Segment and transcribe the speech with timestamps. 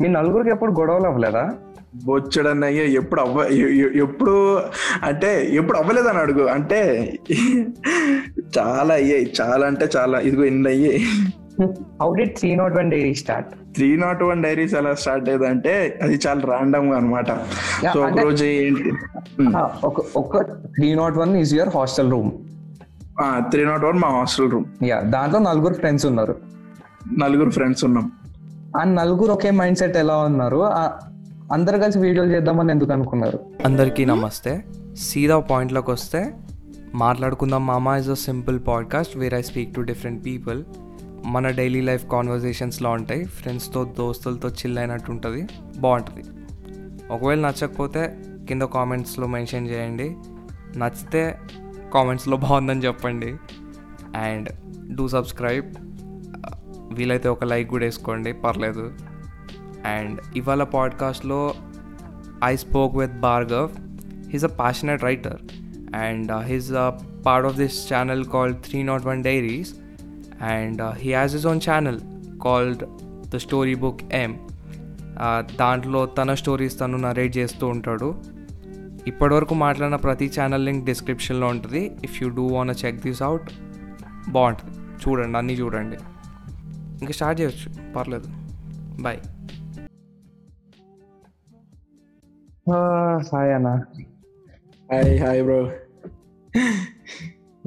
[0.00, 1.44] మీ నలుగురికి ఎప్పుడు గొడవలు అవ్వలేదా?
[2.04, 3.40] బొచ్చడన్నయ్య ఎప్పుడు అవ్వ
[4.04, 4.32] ఎప్పుడు
[5.02, 6.44] అంటే ఎప్పుడు అవ్వలేదని అడుగు.
[6.46, 6.80] అంటే
[8.58, 9.26] చాలా అయ్యాయి.
[9.40, 10.18] చాలా అంటే చాలా.
[10.20, 11.00] ఇదిగో ఇన్ని అయ్యాయి
[12.02, 16.20] how did three nought one diary start three nought one diaries ఎలా స్టార్ట్ అయ్యేదంటే అది
[16.26, 17.30] చాలా ర్యాండమ్గా అనమాట
[17.94, 18.90] సో ఒక రోజు ఏంటి?
[19.84, 20.42] ఒక ఒక
[20.76, 22.30] three nought one is your hostel room
[23.50, 26.34] three nought one మా హాస్టల్ రూమ్ యా దాంట్లో నలుగురు ఫ్రెండ్స్ ఉన్నారు.
[27.18, 28.06] నలుగురు ఫ్రెండ్స్ ఉన్నాం.
[28.76, 30.62] ఆ నలుగురు ఒకే మైండ్ సెట్ ఎలా ఉన్నారు?
[31.52, 33.38] అందరు కలిసి వీడియోలు చేద్దామని ఎందుకు అనుకున్నారు?
[33.66, 34.64] అందరికీ నమస్తే.
[34.96, 36.34] సీదా పాయింట్లోకి వస్తే
[36.94, 40.64] మాట్లాడుకుందాం మామా is a simple podcast where I speak to different people
[41.26, 43.24] మన డైలీ లైఫ్ కాన్వర్జేషన్స్లో ఉంటాయి.
[43.24, 45.48] ఫ్రెండ్స్తో దోస్తులతో చిల్ అయినట్టు ఉంటుంది.
[45.78, 46.22] బాగుంటుంది.
[47.10, 48.16] ఒకవేళ నచ్చకపోతే
[48.48, 50.16] కింద కామెంట్స్లో మెన్షన్ చేయండి.
[50.76, 51.38] నచ్చితే
[51.94, 53.36] కామెంట్స్లో బాగుందని చెప్పండి.
[54.16, 54.48] అండ్
[54.96, 55.74] డూ సబ్స్క్రైబ్
[56.98, 58.84] వీలైతే ఒక లైక్ కూడా వేసుకోండి పర్లేదు.
[59.86, 61.40] అండ్ ఇవాళ పాడ్కాస్ట్లో
[62.44, 63.68] I spoke with Bhargav.
[64.32, 65.40] He's a passionate writer.
[66.04, 66.86] And uh, he's a
[67.26, 69.72] part of this channel called three nought one diaries.
[70.54, 72.00] And uh, he has his own channel
[72.42, 72.82] called
[73.34, 74.32] the story book M
[75.60, 78.08] దాంట్లో తన stories తను narrate చేస్తూ ఉంటాడు.
[79.06, 81.82] ఇప్పటివరకు మాట్లాడిన ప్రతి channel link డిస్క్రిప్షన్లో ఉంటుంది.
[82.04, 83.48] If you do want check this out
[84.28, 84.74] బాగుంటుంది.
[85.02, 85.98] చూడండి అన్నీ చూడండి.
[87.00, 87.92] ఇంకా స్టార్ట్ చేయొచ్చు.
[87.92, 88.28] పర్లేదు.
[89.02, 89.20] బాయ్.
[93.32, 93.68] హాయ్ అన్న.
[94.92, 95.60] Hi hi bro.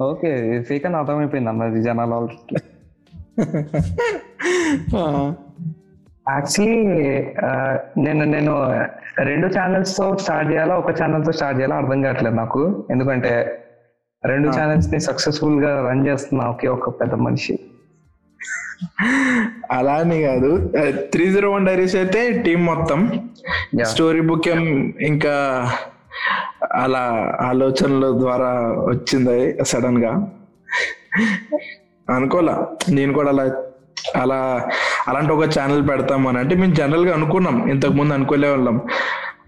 [0.04, 2.56] Okay fake అని అర్థమైపోయింది అన్నది జనాలు ఆల్రెడీ.
[6.30, 6.82] యాక్చువల్లీ
[8.04, 8.54] నేను నేను
[9.18, 12.86] రెండు ఛానల్స్తో స్టార్ట్ చేయాలా ఒక ఛానల్తో స్టార్ట్ చేయాలా అర్థం కావట్లేదు నాకు.
[12.90, 13.32] ఎందుకంటే
[14.24, 17.67] రెండు ఛానల్స్ని సక్సెస్ఫుల్గా రన్ చేస్తున్నా ఒకే ఒక పెద్ద మనిషి.
[19.70, 20.72] అలా అని కాదు.
[20.90, 23.00] త్రీ జీరో వన్ డైరీస్ అయితే టీం మొత్తం.
[23.82, 25.34] స్టోరీ బుక్ ఏం ఇంకా
[26.72, 28.50] అలా ఆలోచనల ద్వారా
[28.88, 30.12] వచ్చింది సడన్గా.
[32.10, 32.66] అనుకోలా.
[32.90, 33.44] నేను కూడా అలా
[34.16, 34.68] అలా
[35.08, 37.68] అలాంటి ఒక ఛానల్ పెడతామని అంటే మేము జనరల్గా అనుకున్నాం.
[37.70, 38.80] ఇంతకు ముందు అనుకోలే వాళ్ళం.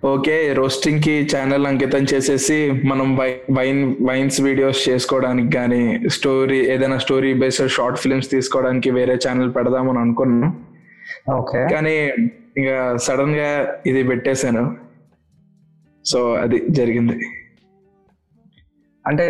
[0.05, 3.17] ఓకే రోస్టింగ్కి ఛానల్ అంకితం చేసేసి మనం
[3.51, 9.99] వైన్ వైన్స్ వీడియోస్ చేసుకోవడానికి కానీ స్టోరీ ఏదైనా స్టోరీ బేస్డ్ షార్ట్ ఫిల్మ్స్ తీసుకోవడానికి వేరే ఛానల్ పెడదామని
[9.99, 10.67] అనుకున్నాం
[11.35, 11.69] ఓకే.
[11.75, 12.13] కానీ
[12.57, 14.77] ఇంకా సడన్గా ఇది పెట్టేశాను.
[16.05, 17.17] సో అది జరిగింది.
[19.07, 19.27] అంటే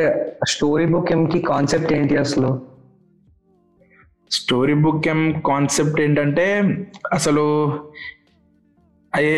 [0.49, 2.61] స్టోరీ బుక్కి కాన్సెప్ట్ ఏంటి అసలు?
[4.31, 6.63] స్టోరీ బుక్ ఏం కాన్సెప్ట్ ఏంటంటే
[7.13, 7.73] అసలు
[9.15, 9.35] అవి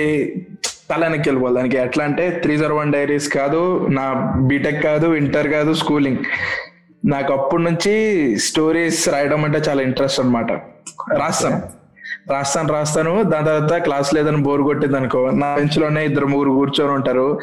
[0.91, 1.57] తలనకి వెళ్ళిపోవాలి.
[1.57, 6.17] దానికి ఎట్లా అంటే త్రీ జీరో వన్ డైరీస్ కాదు నా బీటెక్ కాదు ఇంటర్ కాదు స్కూలింగ్
[7.07, 7.93] నాకు అప్పటి నుంచి
[8.37, 10.53] స్టోరీస్ రాయడం అంటే చాలా ఇంట్రెస్ట్ అన్నమాట.
[11.17, 11.63] రాస్తాను.
[12.31, 13.23] రాస్తాను రాస్తాను.
[13.23, 17.41] దాని తర్వాత క్లాస్ లేదని బోర్ కొట్టింది అనుకో నా బెంచ్లోనే ఇద్దరు ముగ్గురు కూర్చొని ఉంటారు.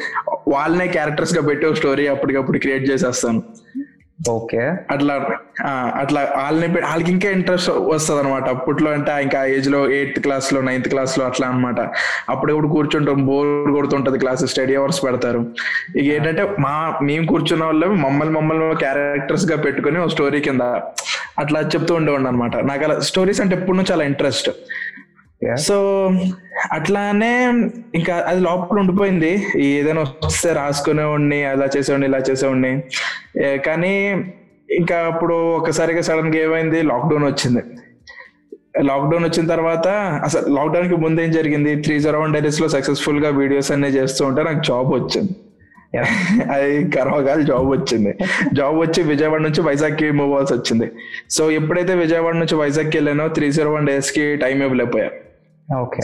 [0.48, 3.42] వాళ్ళనే క్యారెక్టర్స్గా పెట్టి ఒక స్టోరీ అప్పటికప్పుడు క్రియేట్ చేసేస్తాను.
[4.20, 4.62] ఓకే.
[4.90, 5.14] అట్లా
[5.94, 11.24] అట్లా వాళ్ళని వాళ్ళకి ఇంకా ఇంట్రెస్ట్ వస్తుంది అనమాట అప్పట్లో అంటే ఇంకా ఏజ్లో ఎయిత్ క్లాస్లో నైన్త్ క్లాస్లో
[11.24, 11.80] అట్లా అనమాట
[12.28, 15.40] అప్పుడప్పుడు కూర్చుంటాం బోర్ కొడుతుంటది క్లాస్ స్టడీ అవర్స్ పెడతారు.
[15.96, 20.62] ఇక ఏంటంటే మా మేము కూర్చున్న వాళ్ళు మమ్మల్ని మమ్మల్ని క్యారెక్టర్స్గా పెట్టుకుని ఒక స్టోరీ కింద
[21.38, 24.48] అట్లా చెప్తూ ఉండేవాడిని అనమాట నాకు అలా స్టోరీస్ అంటే ఎప్పుడు చాలా ఇంట్రెస్ట్
[25.54, 26.10] సో
[26.72, 27.52] అట్లానే
[27.94, 29.46] ఇంకా అది లోపల ఉండిపోయింది.
[29.56, 32.82] ఏదైనా వస్తే రాసుకునేవాడిని అలా చేసేవాడిని ఇలా చేసేవాడిని.
[33.58, 34.24] కానీ
[34.70, 36.82] ఇంకా అప్పుడు ఒకసారిగా సడన్గా ఏమైంది?
[36.82, 37.62] లాక్డౌన్ వచ్చింది.
[38.82, 39.88] లాక్డౌన్ వచ్చిన తర్వాత
[40.24, 41.82] అసలు లాక్డౌన్కి ముందు ఏం జరిగింది?
[41.82, 45.30] త్రీ జీరో వన్ డైరీస్లో సక్సెస్ఫుల్గా వీడియోస్ అన్ని చేస్తూ ఉంటే నాకు జాబ్ వచ్చింది.
[46.52, 48.18] అది గర్వకాలు జాబ్ వచ్చింది.
[48.52, 50.90] జాబ్ వచ్చి విజయవాడ నుంచి వైజాగ్కి మూవ్ అవ్వాల్సి వచ్చింది.
[51.30, 55.10] సో ఎప్పుడైతే విజయవాడ నుంచి వైజాగ్కి వెళ్ళానో త్రీ జీరో వన్ డేస్కి టైం ఇవ్వలేకపోయా.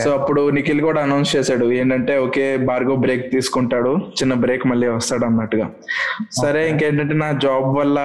[0.03, 5.25] సో అప్పుడు నిఖిల్ కూడా అనౌన్స్ చేశాడు ఏంటంటే ఓకే భార్గవ్ బ్రేక్ తీసుకుంటాడు చిన్న బ్రేక్ మళ్ళీ వస్తాడు
[5.25, 5.65] అన్నట్టుగా.
[6.41, 7.97] సరే ఇంకేంటంటే నా జాబ్ వల్ల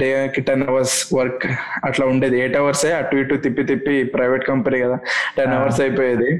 [0.00, 1.46] డే కి టెన్ అవర్స్ వర్క్
[1.88, 2.36] అట్లా ఉండేది.
[2.40, 4.96] ఎయిట్ అవర్స్ అటు ఇటు తిప్పి తిప్పి ప్రైవేట్ కంపెనీ కదా
[5.36, 6.30] టెన్ అవర్స్ అయిపోయేది.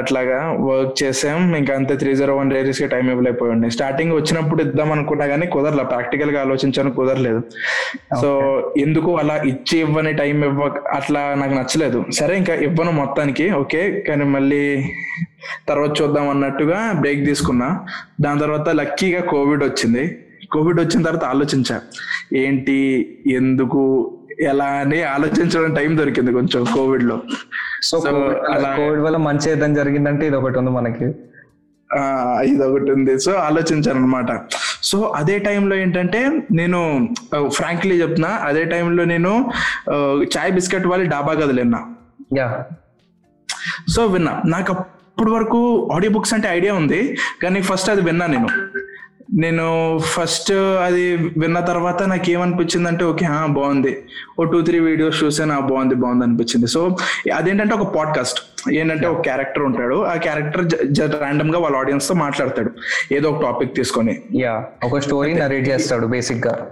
[0.00, 0.38] అట్లాగా
[0.68, 5.46] వర్క్ చేసాం ఇంకా అంతే త్రీ జీరో వన్ డైరీస్కి టైం ఇవ్వలేకపోయింది స్టార్టింగ్ వచ్చినప్పుడు ఇద్దాం అనుకున్నా కానీ
[5.56, 7.42] కుదరలే ప్రాక్టికల్గా ఆలోచించాను కుదరలేదు.
[8.22, 8.30] సో
[8.86, 12.00] ఎందుకు అలా ఇచ్చి ఇవ్వని టైం ఇవ్వ అట్లా నాకు నచ్చలేదు.
[12.20, 14.84] సరే ఇంకా ఇవ్వను మొత్తానికి ఓకే కానీ మళ్ళీ
[15.68, 17.80] తర్వాత చూద్దాం అన్నట్టుగా బ్రేక్ తీసుకున్నా.
[18.20, 20.24] దాని తర్వాత లక్కీగా కోవిడ్ వచ్చింది.
[20.52, 21.80] కోవిడ్ వచ్చిన తర్వాత ఆలోచించా.
[22.36, 22.76] ఏంటి
[23.26, 27.22] ఎందుకు ఎలా అని ఆలోచించడం టైం దొరికింది కొంచెం కోవిడ్లో
[27.82, 27.98] సో
[28.54, 31.12] అలా- కోవిడ్ వల్ల మంచి ఏదైనా జరిగిందంటే ఇది ఒకటి ఉంది మనకి.
[31.98, 33.18] ఆ, ఇది ఒకటి ఉంది.
[33.20, 34.26] సో ఆలోచించాను అనమాట
[34.82, 37.08] సో అదే టైంలో ఏంటంటే నేను
[37.46, 39.50] ఫ్రాంక్లీ చెప్తున్నా అదే టైంలో నేను
[40.22, 41.86] చాయ్ బిస్కెట్ వాళ్ళ డాబా గదిలిన్నా
[42.38, 42.64] యా.
[43.88, 44.42] సో విన్నా.
[44.46, 48.48] నాకు అప్పటి వరకు ఆడియో బుక్స్ అంటే ఐడియా ఉంది కానీ ఫస్ట్ అది విన్నా నేను.
[49.34, 54.04] నేను ఫస్ట్ అది విన్న తర్వాత నాకు ఏమనిపించింది అంటే ఓకే బాగుంది.
[54.40, 56.66] ఓ టూ త్రీ వీడియోస్ చూసాను ఆ బాగుంది బాగుంది అనిపించింది.
[56.66, 56.96] సో
[57.36, 58.40] అదేంటంటే ఒక పాడ్కాస్ట్
[58.72, 60.04] ఏంటంటే ఒక క్యారెక్టర్ ఉంటాడు.
[60.04, 60.72] ఆ క్యారెక్టర్
[61.20, 62.70] ర్యాండమ్గా వాళ్ళ ఆడియన్స్తో మాట్లాడతాడు.
[63.12, 64.22] ఏదో ఒక టాపిక్ తీసుకొని.
[64.34, 66.70] యా ఒక స్టోరీ నరేట్ చేస్తాడు బేసిక్గా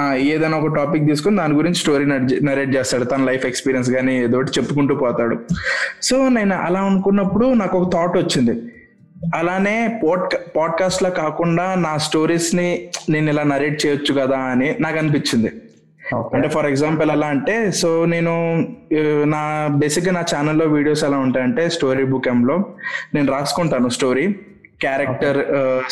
[0.00, 2.04] ఏదైనా ఒక టాపిక్ తీసుకొని దాని గురించి స్టోరీ
[2.42, 3.04] నరేట్ చేస్తాడు.
[3.04, 5.38] తన లైఫ్ ఎక్స్పీరియన్స్ కానీ ఏదో ఒకటి చెప్పుకుంటూ పోతాడు.
[6.02, 8.62] సో నేను అలా అనుకున్నప్పుడు నాకు ఒక థాట్ వచ్చింది.
[9.34, 15.52] అలానే పోడ్ పాడ్కాస్ట్ లా కాకుండా నా స్టోరీస్ని నేను ఇలా నరేట్ చేయొచ్చు కదా అని నాకు అనిపించింది.
[16.34, 18.66] అంటే ఫర్ ఎగ్జాంపుల్ ఎలా అంటే సో నేను
[19.24, 22.64] నా బేసిక్గా నా ఛానల్లో వీడియోస్ ఎలా ఉంటాయంటే స్టోరీ బుక్లో
[23.14, 24.34] నేను రాసుకుంటాను స్టోరీ
[24.84, 25.38] క్యారెక్టర్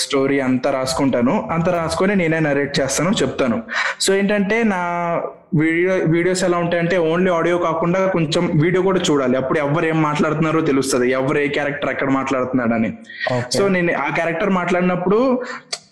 [0.05, 1.35] స్టోరీ అంతా రాసుకుంటాను.
[1.55, 3.59] అంత రాసుకొని నేనే నరేట్ చేస్తాను చెప్తాను.
[4.05, 4.81] సో ఏంటంటే నా
[5.61, 9.37] వీడియో వీడియోస్ ఎలా ఉంటాయంటే ఓన్లీ ఆడియో కాకుండా కొంచెం వీడియో కూడా చూడాలి.
[9.41, 11.07] అప్పుడు ఎవరు ఏం మాట్లాడుతున్నారో తెలుస్తుంది.
[11.21, 12.91] ఎవరు ఏ క్యారెక్టర్ ఎక్కడ మాట్లాడుతున్నాడని.
[13.57, 15.21] సో నేను ఆ క్యారెక్టర్ మాట్లాడినప్పుడు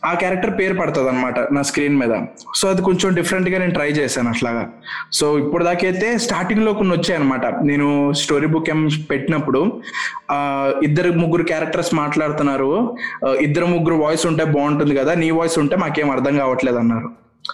[0.04, 2.14] ఆ క్యారెక్టర్ పేరు పడుతుంది అనమాట నా స్క్రీన్ మీద.
[2.54, 4.68] సో అది కొంచెం డిఫరెంట్గా నేను ట్రై చేశాను అట్లాగా.
[5.12, 9.82] సో ఇప్పుడు దాకైతే స్టార్టింగ్లో కొన్ని వచ్చాయి అనమాట నేను స్టోరీ బుక్ ఏం పెట్టినప్పుడు
[10.30, 12.96] ఆ ఇద్దరు ముగ్గురు క్యారెక్టర్స్ మాట్లాడుతున్నారు.
[13.40, 17.10] ఇద్దరు ముగ్గురు వాయిస్ ఉంటే బాగుంటుంది కదా నీ వాయిస్ ఉంటే మాకేం అర్థం కావట్లేదు అన్నారు.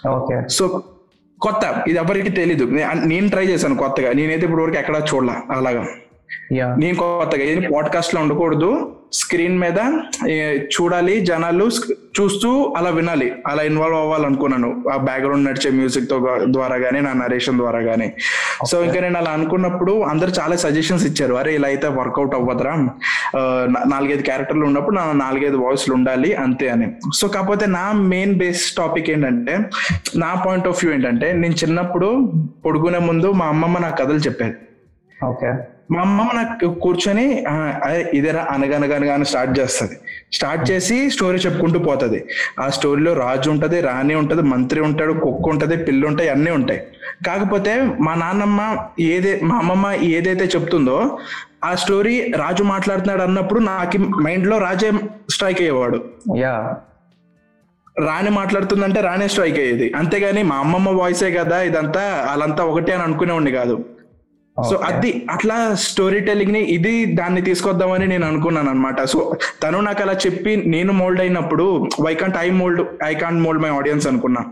[0.09, 0.49] ఓకే.
[0.49, 0.83] సో
[1.41, 2.65] కొత్త ఇది ఎవరికి తెలీదు.
[3.05, 4.13] నేను ట్రై చేశాను కొత్తగా.
[4.13, 5.87] నేనైతే ఇప్పుడు వరకు ఎక్కడా చూడలా అలాగా.
[6.53, 8.97] నేను కొత్తగా ఏది పాడ్కాస్ట్లో ఉండకూడదు.
[9.21, 9.79] స్క్రీన్ మీద
[10.75, 11.67] చూడాలి జనాలు
[12.17, 13.29] చూస్తూ అలా వినాలి.
[13.47, 14.71] అలా ఇన్వాల్వ్ అవ్వాలనుకున్నాను.
[14.93, 16.17] ఆ బ్యాక్గ్రౌండ్ నడిచే మ్యూజిక్తో
[16.47, 18.09] ద్వారా గానీ నా నరేషన్ ద్వారా గానీ.
[18.71, 21.35] సో ఇంకా నేను అలా అనుకున్నప్పుడు అందరు చాలా సజెషన్స్ ఇచ్చారు.
[21.35, 22.75] అరే ఇలా అయితే వర్కౌట్ అవ్వదురా.
[23.93, 26.89] నాలుగైదు క్యారెక్టర్లు ఉన్నప్పుడు నా నాలుగైదు వాయిస్లు ఉండాలి అంతే అని.
[27.15, 27.85] సో కాకపోతే నా
[28.15, 29.55] మెయిన్ బేస్ టాపిక్ ఏంటంటే
[30.17, 32.11] నా పాయింట్ ఆఫ్ వ్యూ ఏంటంటే నేను చిన్నప్పుడు
[32.67, 34.57] పడుకునే ముందు మా అమ్మమ్మ నా కథలు చెప్పేది.
[35.25, 35.53] ఓకే
[35.91, 37.55] మా అమ్మ నాకు కూర్చొని "ఆ,
[37.85, 39.97] అదే ఇదేరా అనగనగనగా అని స్టార్ట్ చేస్తుంది.
[40.33, 42.21] స్టార్ట్ చేసి స్టోరీ చెప్పుకుంటూ పోతుంది.
[42.61, 46.81] ఆ స్టోరీలో రాజు ఉంటది రాణి ఉంటది మంత్రి ఉంటాడు కుక్క ఉంటది పిల్లి ఉంటాయి అన్నీ ఉంటాయి.
[47.27, 48.61] కాకపోతే మా నాన్నమ్మ
[49.01, 50.97] ఏదే మా అమ్మమ్మ ఏదైతే చెప్తుందో
[51.65, 54.91] ఆ స్టోరీ రాజు మాట్లాడుతున్నాడు అన్నప్పుడు నాకు మైండ్లో రాజే
[55.31, 56.01] స్ట్రైక్ అయ్యేవాడు.
[56.39, 56.57] యా.
[57.99, 59.93] రాణి మాట్లాడుతుందంటే రాణి స్ట్రైక్ అయ్యేది.
[59.97, 63.77] అంతేగాని మా అమ్మమ్మ వాయిసే కదా ఇదంతా వాళ్ళంతా ఒకటే అని అనుకునేవాడిని కాదు.
[64.63, 64.77] సో.
[64.77, 70.57] అది అట్లా స్టోరీ టెల్లింగ్ని ఇది దాన్ని తీసుకొద్దామని నేను అనుకున్నాను అనమాట సో తను నాకు అలా చెప్పి
[70.57, 74.45] నేను మోల్డ్ అయినప్పుడు why can't I mould I can't mould my audience అనుకున్నా.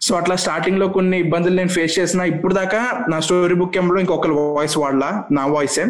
[0.00, 4.78] సో అట్లా స్టార్టింగ్లో కొన్ని ఇబ్బందులు నేను ఫేస్ చేసిన ఇప్పుడు దాకా నా స్టోరీ బుక్లో ఇంకొకరు వాయిస్
[4.78, 5.84] వాడలా నా వాయిసే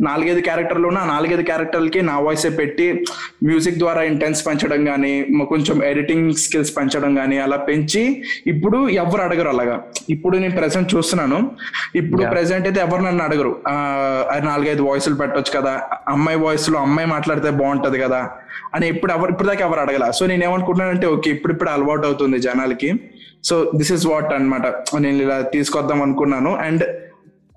[0.00, 3.06] నాలుగైదు క్యారెక్టర్లు ఉన్న ఆ నాలుగైదు క్యారెక్టర్లకి నా వాయిసే పెట్టి
[3.44, 5.12] మ్యూజిక్ ద్వారా ఇంటెన్స్ పెంచడం కానీ
[5.48, 9.76] కొంచెం ఎడిటింగ్ స్కిల్స్ పెంచడం కానీ అలా పెంచి ఇప్పుడు ఎవరు అడగరు అలాగా.
[10.10, 11.50] ఇప్పుడు నేను ప్రెసెంట్ చూస్తున్నాను.
[11.94, 12.22] ఇప్పుడు.
[12.30, 13.52] ప్రెసెంట్ అయితే ఎవరు నన్ను అడగరు.
[14.44, 15.82] నాలుగైదు వాయిస్లు పెట్టొచ్చు కదా.
[16.08, 18.30] అమ్మాయి వాయిస్లో అమ్మాయి మాట్లాడితే బాగుంటది కదా
[18.74, 20.10] అని ఇప్పుడు ఎవరు ఇప్పుడు దాకా ఎవరు అడగల.
[20.10, 22.90] సో నేను ఏమనుకుంటున్నానంటే ఓకే ఇప్పుడు ఇప్పుడు అలవాటు అవుతుంది జనాలకి.
[23.44, 24.66] సో దిస్ ఇస్ వాట్ అన్నమాట.
[25.00, 26.56] నేను ఇలా తీసుకొద్దాం అనుకున్నాను.
[26.56, 26.84] అండ్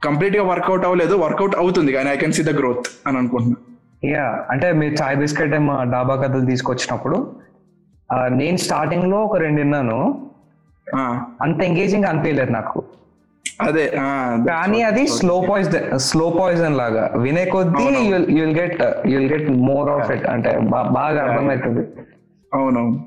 [0.06, 1.16] కంప్లీట్గా వర్కౌట్ అవ్వలేదు.
[1.26, 3.66] వర్కౌట్ అవుతుంది కానీ I can see the growth అని అనుకుంటున్నాను
[4.14, 7.18] యా అంటే మీరు చాయ్ బిస్కెట్ ఏమో డాబా కథలు తీసుకొచ్చినప్పుడు
[8.42, 9.98] నేను స్టార్టింగ్లో ఒక రెండు విన్నాను.
[11.46, 12.80] అంత ఎంగేజింగ్ అనిపించలేదు నాకు.
[13.66, 13.84] అదే
[14.50, 17.04] కానీ అది స్లో పాయిజన్ స్లో పాయిజన్ లాగా.
[17.24, 17.88] వినే కొద్దీ
[18.40, 18.82] you'll get
[19.14, 20.52] you'll get more of it అంటే
[21.00, 21.84] బాగా అర్థమవుతుంది.
[22.52, 22.98] అవునవును.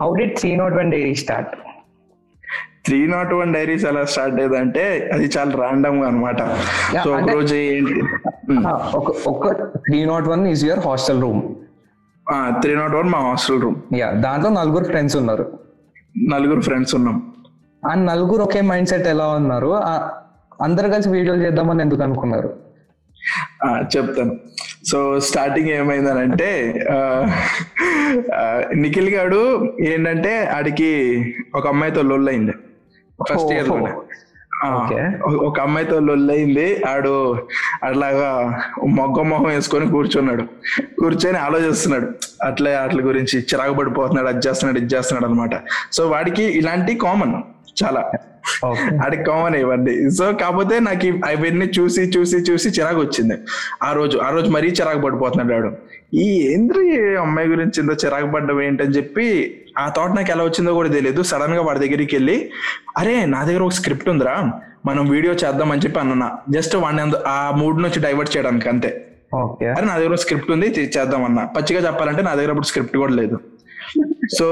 [0.00, 1.52] How did three not one diary start
[2.86, 6.38] three not one diaries ఎలా స్టార్ట్ అయ్యేదంటే అది చాలా ర్యాండమ్గా అనమాట
[7.04, 8.02] సో ఒక అంటే- రోజు ఏంటి?
[8.96, 11.42] ఒక ఒక three not one is your hostel room
[12.60, 15.58] three not one మా హాస్టల్ రూమ్ యా దాంట్లో నలుగురు ఫ్రెండ్స్ ఉన్నారు.
[16.30, 17.32] నలుగురు ఫ్రెండ్స్ ఉన్నాం.
[17.88, 19.68] ఆ నలుగురు ఒకే మైండ్ సెట్ ఎలా ఉన్నారు?
[20.62, 22.56] అందరు కలిసి వీడియోలు చేద్దామని ఎందుకు అనుకున్నారు?
[23.64, 24.36] ఆ, చెప్తాను.
[24.86, 26.72] సో స్టార్టింగ్ ఏమైందనంటే
[28.74, 31.22] నిఖిల్ గాడు ఏంటంటే ఆడికి
[31.54, 32.52] ఒక అమ్మాయితో లొల్లయింది.
[33.28, 33.92] ఫస్ట్ ఇయర్లోనే.
[35.34, 36.84] ఒక- అమ్మాయితో లొల్లయింది.
[36.84, 37.36] ఆడు
[37.84, 40.42] అట్లాగా మొగ్గ మొహం వేసుకొని కూర్చున్నాడు.
[41.00, 42.08] కూర్చొని ఆలోచిస్తున్నాడు.
[42.46, 45.60] అట్లే అట్ల గురించి చిరాకు పడిపోతున్నాడు అది చేస్తున్నాడు ఇది చేస్తున్నాడు అనమాట
[45.92, 47.34] సో వాడికి ఇలాంటి కామన్
[47.84, 48.10] చాలా.
[49.04, 50.10] ఆడికి కామన్ ఇవన్నీ.
[50.10, 53.34] సో కాకపోతే నాకు అవన్నీ చూసి చూసి చూసి చిరాకు వచ్చింది.
[53.82, 55.76] ఆ రోజు ఆ రోజు మరీ చిరాకు పడిపోతున్నాడు వాడు
[56.14, 56.76] ఈ ఏంద్ర
[57.20, 61.62] అమ్మాయి గురించి ఇంత చిరాకు పడ్డం ఏంటని చెప్పి ఆ థాట్ నాకు ఎలా వచ్చిందో కూడా తెలియదు సడన్గా
[61.62, 62.36] వాడి దగ్గరికి వెళ్ళి
[62.98, 64.34] అరే నా దగ్గర ఒక స్క్రిప్ట్ ఉందిరా.
[64.88, 68.90] మనం వీడియో చేద్దాం అని చెప్పి అన్నా జస్ట్ వాడిని ఆ మూడ్ నుంచి డైవర్ట్ చేయడానికి అంతే.
[69.40, 69.66] ఓకే.
[69.76, 73.36] అరే నా దగ్గర స్క్రిప్ట్ ఉంది చేద్దాం అన్న పచ్చిగా చెప్పాలంటే నా దగ్గర ఇప్పుడు స్క్రిప్ట్ కూడా లేదు.
[74.38, 74.46] సో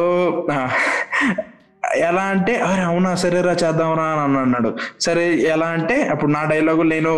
[2.08, 4.70] ఎలా అంటే అరే అవునా సరేరా చేద్దాంరా అని అన్నాడు.
[5.00, 7.12] సరే ఎలా అంటే అప్పుడు నా డైలాగు నేను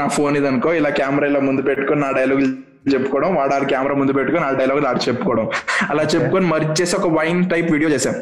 [0.00, 2.42] నా ఫోన్ ఇది అనుకో ఇలా కెమెరా ఇలా ముందు పెట్టుకొని నా డైలాగ్
[2.88, 5.50] చెప్పుకోవడం వాడు ఆడ కెమెరా ముందు పెట్టుకొని ఆ డైలాగ్ ఆడు చెప్పుకోవడం.
[5.90, 8.14] అలా చెప్పుకొని మర్చి చేసి ఒక వైన్ టైప్ వీడియో చేశాం.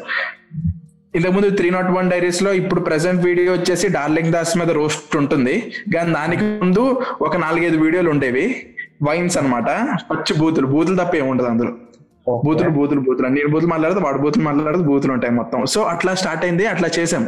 [1.15, 5.73] ఇంతకుముందు త్రీ నాట్ వన్ డైరీస్లో ఇప్పుడు ప్రెసెంట్ వీడియో వచ్చేసి డార్లింగ్ దాస్ మీద రోస్ట్ ఉంటుంది.
[5.95, 8.73] కానీ దానికి ముందు ఒక నాలుగైదు వీడియోలు ఉండేవి.
[9.03, 9.97] వైన్స్ అన్నమాట.
[10.11, 10.67] పచ్చి బూతులు.
[10.67, 11.71] బూతులు తప్ప ఏమి ఉండదు అందులో.
[12.27, 13.27] బూతులు బూతులు బూతులు.
[13.27, 15.65] నేను బూతులు మాట్లాడితే వాడు బూతులు మాట్లాడితే బూతులు ఉంటాయి మొత్తం.
[15.65, 17.27] సో అట్లా స్టార్ట్ అయింది అట్లా చేసాం.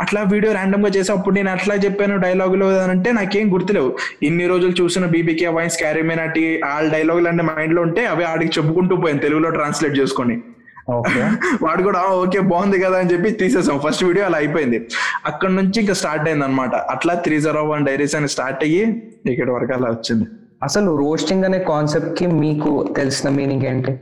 [0.00, 1.18] అట్లా వీడియో ర్యాండమ్గా చేసాం.
[1.18, 3.96] అప్పుడు నేను అట్లా చెప్పాను డైలాగులు అంటే నాకేం గుర్తులేవు.
[4.22, 9.20] ఇన్ని రోజులు చూసిన బీబీకే వైన్స్ క్యారీమేనాటి ఆ డైలాగులు అంటే మైండ్లో ఉంటే అవి ఆడికి చెప్పుకుంటూ పోయాను
[9.20, 10.40] తెలుగులో ట్రాన్స్లేట్ చేసుకొని.
[11.62, 13.80] వాడు కూడా "ఆ, ఓకే బాగుంది కదా అని చెప్పి తీసేసాం.
[13.88, 14.86] ఫస్ట్ వీడియో అలా అయిపోయింది.
[15.26, 18.82] అక్కడ నుంచి ఇంకా స్టార్ట్ అయింది అనమాట అట్లా త్రీ జీరో వన్ డైరీస్ అని స్టార్ట్ అయ్యి
[19.26, 20.26] ఇక్కడ వరకు అలా వచ్చింది.
[20.62, 23.92] అసలు రోస్టింగ్ అనే కాన్సెప్ట్కి మీకు తెలిసిన మీనింగ్ ఏంటి?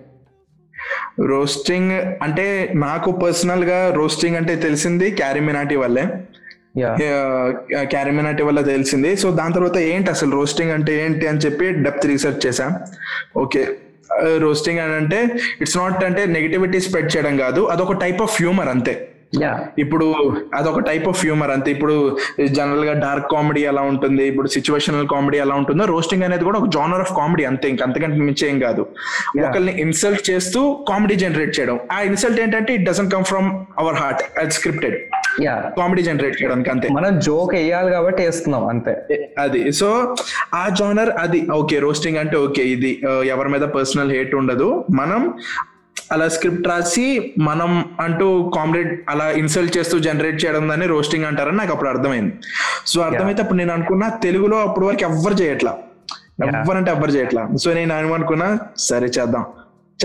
[1.21, 1.93] రోస్టింగ్
[2.23, 6.05] అంటే నాకు పర్సనల్గా రోస్టింగ్ అంటే తెలిసింది క్యారిమినాటి వల్లే.
[7.83, 9.17] క్యారిమినాటి వల్ల తెలిసింది.
[9.17, 12.81] సో దాని తర్వాత ఏంటి అసలు రోస్టింగ్ అంటే ఏంటి అని చెప్పి డెప్త్ రీసెర్చ్ చేశా.
[13.37, 13.69] ఓకే
[14.39, 15.29] రోస్టింగ్ అని అంటే
[15.61, 17.61] ఇట్స్ నాట్ అంటే నెగిటివిటీ స్ప్రెడ్ చేయడం కాదు.
[17.61, 19.09] అదొక టైప్ ఆఫ్ హ్యూమర్ అంతే.
[19.83, 20.07] ఇప్పుడు
[20.59, 21.69] అదొక టైప్ ఆఫ్ హ్యూమర్ అంతే.
[21.77, 21.95] ఇప్పుడు
[22.59, 24.25] జనరల్గా డార్క్ కామెడీ ఎలా ఉంటుంది?
[24.33, 27.69] ఇప్పుడు సిచ్యువేషనల్ కామెడీ ఎలా ఉంటుందో రోస్టింగ్ అనేది కూడా ఒక జానర్ ఆఫ్ కామెడీ అంతే.
[27.73, 28.83] ఇంక అంతకంటే మించి ఏం కాదు
[29.47, 30.63] ఒకరిని ఇన్సల్ట్ చేస్తూ
[30.93, 31.79] కామెడీ జనరేట్ చేయడం.
[31.97, 33.51] ఆ ఇన్సల్ట్ ఏంటంటే it doesn't come from
[33.83, 34.97] our heart అది స్క్రిప్టెడ్
[35.47, 36.89] యా కామెడీ జనరేట్ చేయడానికి అంతే.
[36.99, 38.93] మనం జోక్ వేయాలి కాబట్టి వేస్తున్నాం అంతే.
[39.45, 39.63] అది.
[39.81, 39.89] సో
[40.63, 42.93] ఆ జానర్ అది ఓకే రోస్టింగ్ అంటే ఓకే ఇది
[43.35, 44.69] ఎవరి మీద పర్సనల్ హేట్ ఉండదు.
[45.01, 45.23] మనం
[46.13, 51.73] అలా స్క్రిప్ట్ రాసి మనం అంటూ కామ్రేడ్ అలా ఇన్సల్ట్ చేస్తూ జనరేట్ చేయడం దాన్ని రోస్టింగ్ అంటారని నాకు
[51.73, 52.35] అప్పుడు అర్థమైంది.
[52.87, 55.79] సో అర్థమైతే అప్పుడు నేను అనుకున్నా తెలుగులో అప్పుడు వరకు ఎవ్వరు చేయట్లా.
[56.45, 57.49] ఎవ్వరంటే ఎవ్వరు చేయట్లా.
[57.57, 59.45] సో నేను ఏమనుకున్నా సరే చేద్దాం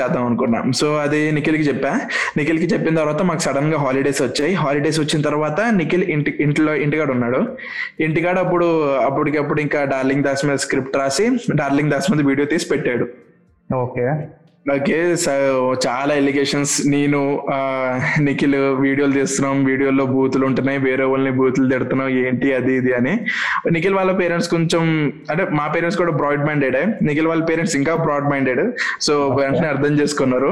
[0.02, 0.72] చేద్దాం అనుకున్నా.
[0.72, 2.02] సో అది నిఖిల్కి చెప్పా.
[2.38, 4.54] నిఖిల్కి చెప్పిన తర్వాత మాకు సడన్గా హాలిడేస్ వచ్చాయి.
[4.54, 7.58] హాలిడేస్ వచ్చిన తర్వాత నిఖిల్ ఇంటి ఇంట్లో ఇంటికాడ ఉన్నాడు.
[8.00, 13.08] ఇంటికాడ అప్పుడు అప్పటికప్పుడు ఇంకా డార్లింగ్ దాస్ మీద స్క్రిప్ట్ రాసి డార్లింగ్ దాస్ మీద వీడియో తీసి పెట్టాడు.
[13.76, 14.28] ఓకే
[14.66, 15.34] ఓకే సో
[15.86, 16.74] చాలా ఎలిగేషన్స్.
[16.94, 17.20] నేను
[18.26, 23.14] నిఖిల్ వీడియోలు తీస్తున్నాం వీడియోలో బూతులు ఉంటున్నాయి వేరే వాళ్ళని బూతులు తిడుతున్నాం ఏంటి అది ఇది అని.
[23.76, 24.84] నిఖిల్ వాళ్ళ పేరెంట్స్ కొంచెం
[25.32, 28.62] అంటే మా పేరెంట్స్ కూడా బ్రాడ్ మైండెడ్ నిఖిల్ వాళ్ళ పేరెంట్స్ ఇంకా బ్రాడ్ మైండెడ్
[29.08, 30.52] సో వెంటనే అర్థం చేసుకున్నారు.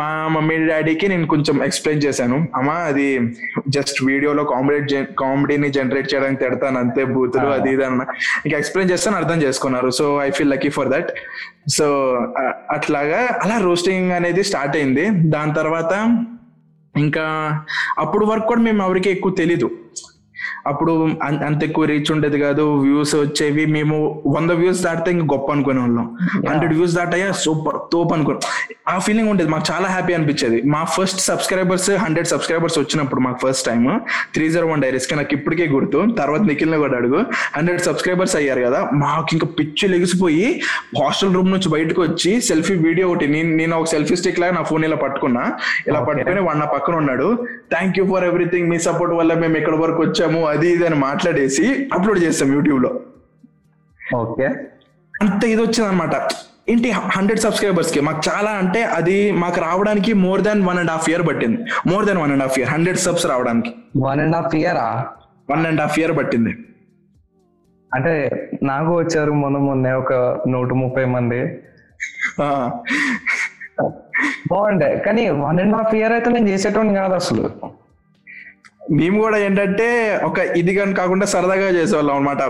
[0.00, 2.38] మా మమ్మీ డాడీకి నేను కొంచెం ఎక్స్ప్లెయిన్ చేశాను.
[2.60, 3.08] అమ్మా అది
[3.76, 8.02] జస్ట్ వీడియోలో కామెడీ కామెడీని జనరేట్ చేయడానికి తిడతాను అంతే బూతులు అది ఇది అన్న.
[8.46, 9.90] ఇంకా ఎక్స్ప్లెయిన్ చేస్తాను అర్థం చేసుకున్నారు.
[10.00, 11.12] So I feel lucky for that.
[11.76, 11.86] So
[12.74, 15.10] అట్లాగా అలా రోస్టింగ్ అనేది స్టార్ట్ అయింది.
[15.10, 15.92] దాని తర్వాత
[16.96, 17.24] ఇంకా
[17.98, 19.70] అప్పుడు వరకు కూడా మేము ఎవరికి ఎక్కువ తెలీదు.
[20.66, 22.62] అప్పుడు అంత ఎక్కువ రీచ్ ఉండేది కాదు.
[22.62, 26.16] వ్యూస్ వచ్చేవి మేము వంద వ్యూస్ దాటితే ఇంక గొప్ప అనుకునే వాళ్ళం
[26.50, 28.40] హండ్రెడ్ వ్యూస్ దాటయ్యా సూపర్ తోపు అనుకో
[28.88, 29.50] ఆ ఫీలింగ్ ఉండేది.
[29.50, 30.62] మాకు చాలా హ్యాపీ అనిపించేది.
[30.62, 34.00] మా ఫస్ట్ సబ్స్క్రైబర్స్ హండ్రెడ్ సబ్స్క్రైబర్స్ వచ్చినప్పుడు మాకు first time
[34.34, 36.06] three zero one డైరీస్కి నాకు ఇప్పటికే గుర్తు.
[36.18, 37.24] తర్వాత నిఖిల్ కూడా అడుగు.
[37.56, 38.90] హండ్రెడ్ సబ్స్క్రైబర్స్ అయ్యారు కదా.
[38.92, 40.60] మాకు ఇంకా పిచ్చి లెగిసిపోయి
[41.02, 43.26] హాస్టల్ రూమ్ నుంచి బయటకు వచ్చి సెల్ఫీ వీడియో ఒకటి.
[43.26, 45.52] నేను నేను ఒక సెల్ఫీ స్టిక్ లాగా నా ఫోన్ ఇలా పట్టుకున్నా.
[45.86, 47.46] ఇలా పట్టుకుని వాడు నా పక్కన ఉన్నాడు.
[47.72, 51.66] థ్యాంక్ యూ ఫర్ ఎవ్రీథింగ్ మీ సపోర్ట్ వల్ల మేము ఇక్కడ వరకు వచ్చాము అది ఇది అని మాట్లాడేసి
[51.96, 52.90] అప్లోడ్ చేస్తాం యూట్యూబ్లో.
[54.00, 54.46] ఓకే.
[55.14, 56.14] అంత ఇది వచ్చింది అనమాట
[56.72, 58.00] ఏంటి హండ్రెడ్ సబ్స్క్రైబర్స్కి?
[58.06, 61.58] మాకు చాలా అంటే అది మాకు రావడానికి more than one and half year పట్టింది.
[61.90, 63.72] More than one and half year hundred subs రావడానికి.
[64.08, 64.88] వన్ అండ్ హాఫ్ ఇయరా
[65.50, 66.52] వన్ అండ్ హాఫ్ ఇయర్ పట్టింది.
[67.92, 68.12] అంటే
[68.62, 70.12] నాకు వచ్చారు మొన్న మొన్నే ఒక
[70.48, 71.40] నూట ముప్పై మంది.
[74.52, 74.90] బాగుండే.
[75.08, 77.44] కానీ వన్ అండ్ హాఫ్ ఇయర్ అయితే నేను చేసేటోని కాదు అసలు.
[78.98, 79.86] మేము కూడా ఏంటంటే
[80.28, 82.42] ఒక ఇది కానీ కాకుండా సరదాగా చేసేవాళ్ళం అనమాట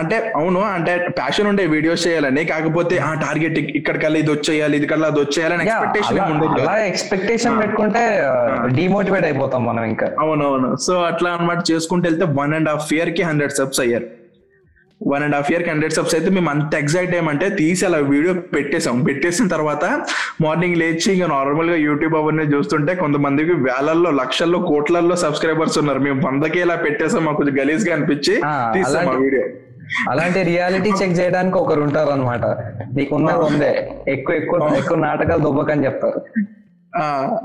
[0.00, 5.08] అంటే అవును అంటే ప్యాషన్ ఉండే వీడియోస్ చేయాలని కాకపోతే ఆ టార్గెట్ ఇక్కడికల్లా ఇది వచ్చేయాలి ఇది కల్లా
[5.12, 8.02] అది వచ్చేయాలని ఎక్స్పెక్టేషన్ ఉండేది ఎక్స్పెక్టేషన్ పెట్టుకుంటే
[8.78, 10.08] డిమోటివేట్ అయిపోతాం మనం ఇంకా.
[10.24, 10.70] అవునవును.
[10.86, 14.08] సో అట్లా అన్నమాట చేసుకుంటూ వెళ్తే వన్ అండ్ హాఫ్ ఇయర్కి హండ్రెడ్ సబ్స్ అయ్యారు.
[15.00, 18.96] One and half year hundred subs అయితే మేము అంత ఎగ్జైట్ అయ్యామంటే తీసి అలా వీడియో పెట్టేసాం
[19.04, 19.84] పెట్టేసిన తర్వాత
[20.40, 26.02] మార్నింగ్ లేచి ఇంకా నార్మల్గా యూట్యూబ్ అవన్నీ చూస్తుంటే కొంతమందికి వేలల్లో లక్షల్లో కోట్లల్లో సబ్స్క్రైబర్స్ ఉన్నారు.
[26.06, 28.34] మేము వందకే ఇలా పెట్టేసాం మాకు కొంచెం గలీజ్గా అనిపించి
[28.74, 29.44] తీసాం ఆ అలాంటి- వీడియో
[30.10, 32.44] అలాంటి రియాలిటీ చెక్ చేయడానికి ఒకరు ఉంటారు అనమాట
[33.48, 33.72] ఉందే
[34.14, 36.20] ఎక్కువ ఎక్కువ ఎక్కువ నాటకాలు దుబ్బకని చెప్తారు.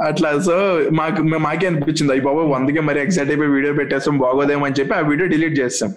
[0.07, 0.29] అట్లా.
[0.47, 0.55] సో
[0.99, 4.99] మాకు మాకే అనిపించింది అయ్యి బాబు వందకే మరి ఎక్సైట్ అయిపోయి వీడియో పెట్టేస్తాం బాగోదేమో అని చెప్పి ఆ
[5.09, 5.91] వీడియో డిలీట్ చేస్తాం.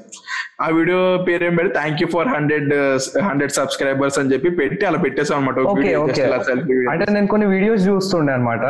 [0.65, 2.75] ఆ వీడియో పేరు ఏం పెట్టి thank you for hundred
[3.29, 5.59] hundred subscribers అని చెప్పి పెట్టి అలా పెట్టేసాం అనమాట
[6.93, 8.65] అంటే నేను కొన్ని వీడియోస్ చూస్తుండే అనమాట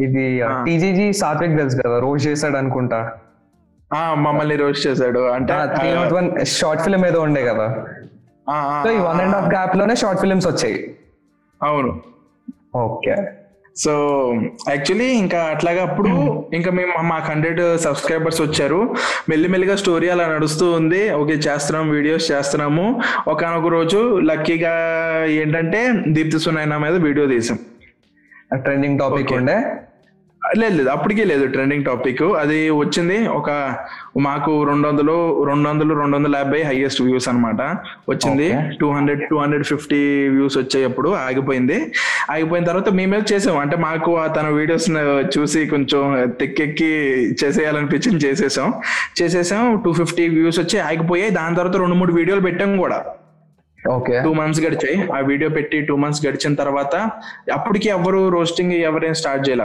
[0.00, 0.24] ఇది
[0.66, 3.00] టీజీజీ సాత్విక్ తెలుసు కదా రోజు చేశాడు అనుకుంటా.
[4.24, 5.18] మమ్మల్ని రోస్ట్ చేశాడు.
[5.18, 5.54] అంటే
[6.44, 7.66] షార్ట్ ఫిల్మ్ ఏదో ఉండే కదా.
[8.84, 10.78] సో ఈ వన్ అండ్ హాఫ్ గ్యాప్లోనే షార్ట్ ఫిల్మ్స్ వచ్చాయి.
[11.62, 11.92] అవును.
[12.76, 13.14] ఓకే.
[13.76, 13.92] సో
[14.68, 16.08] యాక్చువల్లీ ఇంకా అట్లాగా అప్పుడు
[16.54, 18.94] ఇంకా మేము మాకు హండ్రెడ్ సబ్స్క్రైబర్స్ వచ్చారు.
[19.28, 21.10] మెల్లిమెల్లిగా స్టోరీ అలా నడుస్తూ ఉంది.
[21.10, 23.00] ఓకే చేస్తున్నాం వీడియోస్ చేస్తున్నాము.
[23.28, 24.74] ఒకనొక రోజు లక్కీగా
[25.28, 27.58] ఏంటంటే దీప్తి సునైనా మీద వీడియో తీసాం.
[28.54, 29.56] ట్రెండింగ్ టాపిక్ ఉండే.
[30.56, 30.88] లేదు లేదు.
[30.88, 33.76] అప్పటికే లేదు ట్రెండింగ్ టాపిక్ అది వచ్చింది ఒక
[34.20, 37.76] మాకు రెండు వందలు రెండు వందలు రెండు వందల యాభై హైయెస్ట్ వ్యూస్ అన్నమాట.
[38.08, 38.54] వచ్చింది.
[38.80, 41.92] Two hundred two hundred fifty views వచ్చేటప్పుడు ఆగిపోయింది.
[42.30, 43.58] ఆగిపోయిన తర్వాత మేమే చేసాం.
[43.58, 44.90] అంటే మాకు తన వీడియోస్
[45.38, 46.92] చూసి కొంచెం తెక్కెక్కి
[47.44, 48.74] చేసేయాలనిపించింది చేసేసాం.
[49.22, 49.82] చేసేసాం.
[49.84, 51.30] టూ ఫిఫ్టీ వ్యూస్ వచ్చి ఆగిపోయాయి.
[51.30, 53.04] దాని తర్వాత రెండు మూడు వీడియోలు పెట్టాం కూడా.
[54.24, 55.12] టూ మంత్స్ గడిచాయి.
[55.12, 56.96] ఆ వీడియో పెట్టి టూ మంత్స్ గడిచిన తర్వాత
[57.52, 59.64] అప్పటికి ఎవరు రోస్టింగ్ ఎవరేం స్టార్ట్ చేయాల.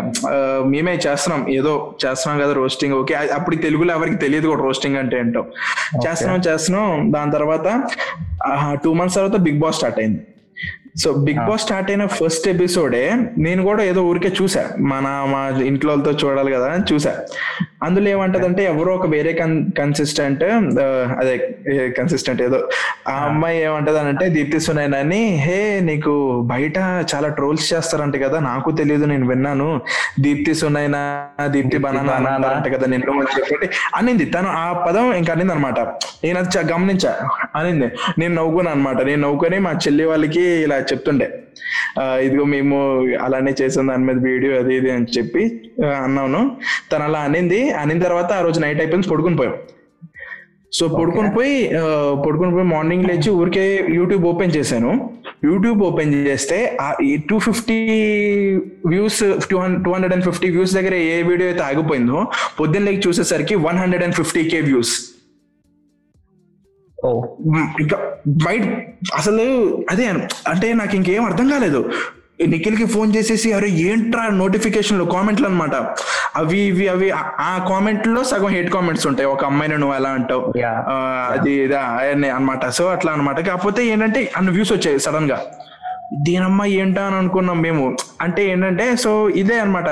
[0.66, 1.50] మేమే చేస్తున్నాం.
[1.50, 3.16] ఏదో చేస్తున్నాం కదా రోస్టింగ్ ఓకే.
[3.16, 5.46] అప్పటికి తెలుగులో ఎవరికి తెలియదు కూడా రోస్టింగ్ అంటే ఏంటో.
[6.08, 7.14] చేస్తున్నాం చేస్తున్నాం.
[7.14, 7.84] దాని తర్వాత
[8.84, 10.22] టూ మంత్స్ తర్వాత బిగ్ బాస్ స్టార్ట్ అయింది.
[11.04, 13.02] సో బిగ్ బాస్ స్టార్ట్ అయిన ఫస్ట్ ఎపిసోడే
[13.38, 14.62] నేను కూడా ఏదో ఊరికే చూసా.
[14.80, 17.14] మన మా ఇంట్లో వాళ్ళతో చూడాలి కదా అని చూసా.
[17.84, 20.44] అందులో ఏమంటదంటే ఎవరో ఒక వేరే కన్ కన్సిస్టెంట్
[21.20, 21.34] అదే
[21.98, 22.60] కన్సిస్టెంట్ ఏదో
[23.08, 26.14] ఆ అమ్మాయి ఏమంటది అంటే దీప్తి సునైనా అని హే నీకు
[26.52, 26.78] బయట
[27.14, 29.82] చాలా ట్రోల్స్ చేస్తారంట కదా నాకు తెలియదు నేను విన్నాను.
[30.20, 31.02] దీప్తి సునైనా
[31.46, 32.48] దీప్తి బనానా.
[32.48, 34.26] అంట కదా నేను అని చెప్పి అనింది.
[34.26, 35.80] తను ఆ పదం ఇంకా అనింది అనమాట
[36.24, 37.14] నేను అది గమనించా.
[37.56, 37.92] అనింది.
[38.18, 39.02] నేను నవ్వుకున్నా అనమాట.
[39.02, 41.28] నేను నవ్వుకొని మా చెల్లి వాళ్ళకి ఇలా చెప్తుండే
[42.00, 42.78] ఆ, ఇదిగో మేము
[43.26, 45.44] అలానే చేసాం దాని మీద వీడియో అది ఇది అని చెప్పి
[46.04, 46.42] అన్నాను.
[46.92, 47.60] తను అలా అనింది.
[47.82, 49.56] అనిన తర్వాత ఆ రోజు నైట్ అయిపోయింది పడుకుని పోయాం.
[50.72, 51.54] సో పడుకుని పోయి
[52.26, 53.64] పడుకుని పోయి మార్నింగ్ లేచి ఊరికే
[53.98, 54.92] యూట్యూబ్ ఓపెన్ చేశాను.
[55.44, 56.88] యూట్యూబ్ ఓపెన్ చేస్తే ఆ
[57.30, 57.78] two fifty
[58.86, 62.20] views two two hundred and fifty views దగ్గర ఏ వీడియో అయితే ఆగిపోయిందో
[62.60, 64.96] పొద్దున్న లేచి చూసేసరికి one hundred and fifty K views.
[67.80, 67.98] ఇంకా
[68.28, 68.62] బయట
[69.16, 69.42] అసలు
[69.92, 70.08] అదే
[70.48, 71.90] అంటే నాకు ఇంకేం అర్థం కాలేదు.
[72.48, 75.76] నిఖిల్కి ఫోన్ చేసేసి అరే ఏంట్రా నోటిఫికేషన్లు కామెంట్లు అన్నమాట.
[76.36, 79.30] అవి ఇవి అవి ఆ- కామెంట్లో సగం హేట్ కామెంట్స్ ఉంటాయి.
[79.30, 80.54] ఒక అమ్మాయిని నువ్వు ఎలా అంటావు.
[81.32, 81.80] అది ఇదా
[82.36, 82.68] అన్నమాట.
[82.68, 83.48] సో అట్లా అన్నమాట.
[83.48, 85.46] కాకపోతే ఏంటంటే అన్ని వ్యూస్ వచ్చాయి సడన్గా
[86.14, 87.98] దీనమ్మ ఏంటా అని అనుకున్నాం మేము.
[88.22, 89.90] అంటే ఏంటంటే సో ఇదే అన్నమాట.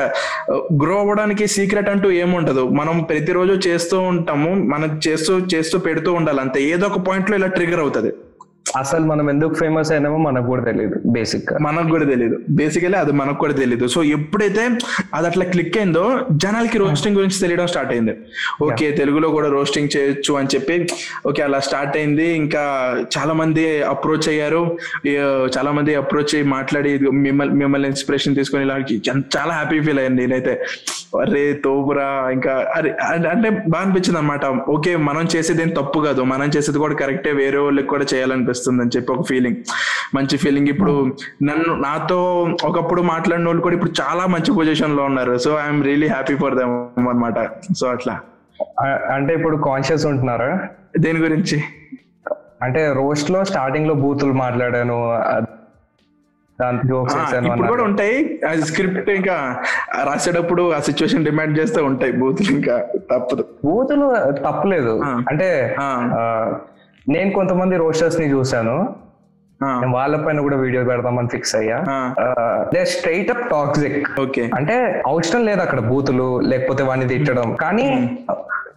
[0.52, 4.54] గ్రో అవ్వడానికి సీక్రెట్ అంటూ ఏముంటదు మనం ప్రతిరోజు చేస్తూ ఉంటాము.
[4.54, 6.64] మనం చేస్తూ చేస్తూ పెడుతూ ఉండాలి అంతే.
[6.64, 8.14] ఏదో ఒక పాయింట్లో ఇలా ట్రిగర్ అవుతుంది.
[8.66, 13.38] అసలు మనం ఎందుకు ఫేమస్ అయినామో మనకు కూడా తెలియదు బేసిక్ మనకు కూడా తెలియదు బేసికలీ అది మనకు
[13.38, 14.64] కూడా తెలియదు సో ఎప్పుడైతే
[15.14, 16.04] అది అట్లా క్లిక్ అయిందో
[16.36, 18.14] జనాలకి రోస్టింగ్ గురించి తెలియడం స్టార్ట్ అయింది.
[18.64, 20.78] ఓకే తెలుగులో కూడా రోస్టింగ్ చేయొచ్చు అని చెప్పి
[21.28, 22.36] ఓకే అలా స్టార్ట్ అయింది.
[22.36, 22.64] ఇంకా
[23.18, 24.62] చాలా మంది అప్రోచ్ అయ్యారు
[25.58, 30.22] చాలా మంది అప్రోచ్ అయ్యి మాట్లాడి మిమ్మల్ని మిమ్మల్ని ఇన్స్పిరేషన్ తీసుకొని ఇలా చ- చాలా హ్యాపీ ఫీల్ అయ్యింది
[30.24, 30.56] నేనైతే.
[31.22, 32.90] అరే తోపురా ఇంకా అరే
[33.30, 36.22] అంటే బాగా అనిపించింది అనమాట ఓకే మనం చేసేది ఏం తప్పు కాదు.
[36.26, 38.53] మనం చేసేది కూడా కరెక్టే వేరే వాళ్ళకి కూడా చేయాలనిపిస్తుంది.
[38.70, 39.56] అని చెప్పి ఒక ఫీలింగ్
[40.16, 42.20] మంచి ఫీలింగ్ ఇప్పుడు నన్ను నాతో
[42.64, 45.38] ఒకప్పుడు మాట్లాడిన వాళ్ళు కూడా ఇప్పుడు చాలా మంచి పొజిషన్లో ఉన్నారు.
[45.38, 48.20] So I'm really happy for them అనమాట సో అట్లా.
[49.14, 50.60] అంటే ఇప్పుడు కాన్షియస్ ఉంటున్నారా?
[51.00, 51.64] దేని గురించి?
[52.62, 54.98] అంటే రోస్ట్లో స్టార్టింగ్లో బూతులు మాట్లాడాను
[57.46, 57.84] ఇప్పుడు కూడా.
[57.84, 58.40] ఉంటాయి.
[58.62, 59.64] స్క్రిప్ట్ ఇంకా
[60.04, 62.86] రాసేటప్పుడు ఆ సిచ్యువేషన్ డిమాండ్ చేస్తే ఉంటాయి బూతులు ఇంకా.
[63.12, 63.46] తప్పదు.
[63.66, 65.02] బూతులు తప్పలేదు.
[65.30, 65.76] అంటే
[67.06, 68.76] నేను కొంతమంది రోస్టర్స్ని చూసాను
[69.60, 71.78] ఆ, నేను వాళ్ళపైన కూడా వీడియో పెడదామని ఫిక్స్ అయ్యా.
[72.74, 73.98] They straight up toxic.
[74.22, 74.44] Okay.
[74.58, 74.76] అంటే
[75.08, 77.50] అవసరం లేదు అక్కడ బూతులు లేకపోతే వాడిని తిట్టడం.
[77.62, 77.86] కానీ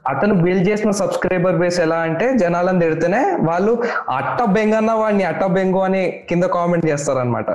[0.07, 3.73] అతను బిల్డ్ చేసిన సబ్స్క్రైబర్ బేస్ ఎలా అంటే జనాలను తిడితేనే వాళ్ళు
[4.17, 7.49] అట్ట బెంగన్న వాడిని అట్ట బెంగు అని కింద కామెంట్ చేస్తారనమాట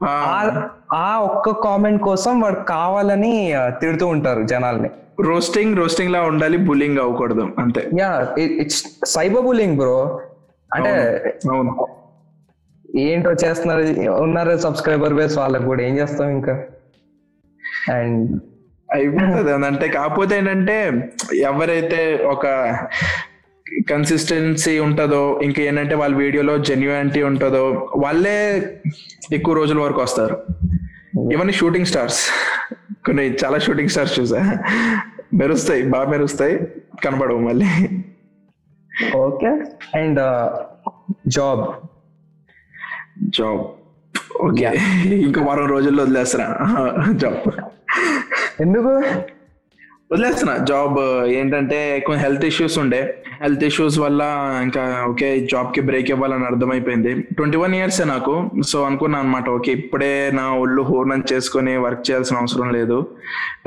[0.00, 3.32] ఆ, ఒక్క కామెంట్ కోసం వాడు కావాలని
[3.80, 4.90] తిడుతూ ఉంటారు జనాల్ని.
[5.20, 7.88] రోస్టింగ్ రోస్టింగ్ లా ఉండాలి బుల్లింగ్ అవ్వకూడదు అంతే.
[7.98, 9.96] Yeah it's cyber bullying bro.
[10.70, 10.92] అంటే
[13.00, 13.82] ఏంటో చేస్తున్నారు
[14.22, 16.54] ఉన్నారు సబ్స్క్రైబర్ బేస్ వాళ్ళకి కూడా ఏం చేస్తాం ఇంకా?
[17.92, 18.40] అండ్
[18.88, 20.76] అయిపోతుంది అంటే కాకపోతే ఏంటంటే
[21.42, 22.44] ఎవరైతే ఒక
[23.90, 28.60] కన్సిస్టెన్సీ ఉంటుందో ఇంకా ఏంటంటే వాళ్ళ వీడియోలో జెన్యునిటీ ఉంటుందో వాళ్ళే
[29.32, 30.42] ఎక్కువ రోజుల వరకు వస్తారు.
[31.32, 32.20] ఇవన్నీ షూటింగ్ స్టార్స్
[33.06, 34.58] కొన్ని చాలా షూటింగ్ స్టార్స్ చూసా.
[35.34, 36.58] మెరుస్తాయి బాగా మెరుస్తాయి
[37.04, 37.66] కనబడవు మళ్ళీ.
[39.16, 39.46] Okay.
[39.98, 40.50] And
[41.28, 41.72] job
[43.22, 43.60] job
[44.40, 44.72] okay.
[45.16, 46.56] ఇంకో వారం రోజుల్లో వదిలేస్తున్నా.
[47.12, 47.50] జాబ్
[48.60, 49.02] ఎందుకు?
[50.12, 50.52] వదిలేస్తున్నా.
[50.68, 50.98] జాబ్
[51.38, 53.00] ఏంటంటే కొంచెం హెల్త్ ఇష్యూస్ ఉండే.
[53.42, 54.22] హెల్త్ ఇష్యూస్ వల్ల
[54.66, 57.10] ఇంకా ఓకే జాబ్కి బ్రేక్ ఇవ్వాలని అర్థమైపోయింది.
[57.38, 58.34] ట్వంటీ వన్ ఇయర్స్ నాకు.
[58.70, 62.96] సో అనుకున్నా అనమాట ఓకే ఇప్పుడే నా ఒళ్ళు హోర్నం చేసుకొని వర్క్ చేయాల్సిన అవసరం లేదు.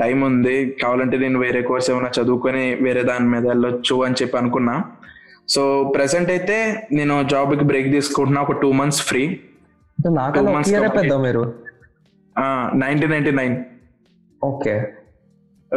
[0.00, 0.56] టైం ఉంది.
[0.82, 4.74] కావాలంటే నేను వేరే కోర్స్ ఏమైనా చదువుకొని వేరే దాని మీద వెళ్ళొచ్చు అని చెప్పి అనుకున్నా.
[5.54, 5.62] సో
[5.96, 6.56] ప్రెసెంట్ అయితే
[6.98, 9.22] నేను జాబ్కి బ్రేక్ తీసుకుంటున్నా ఒక టూ మంత్స్ ఫ్రీ
[11.28, 11.44] మీరు?
[12.82, 13.56] Nineteen ninety nine
[14.42, 14.74] okay.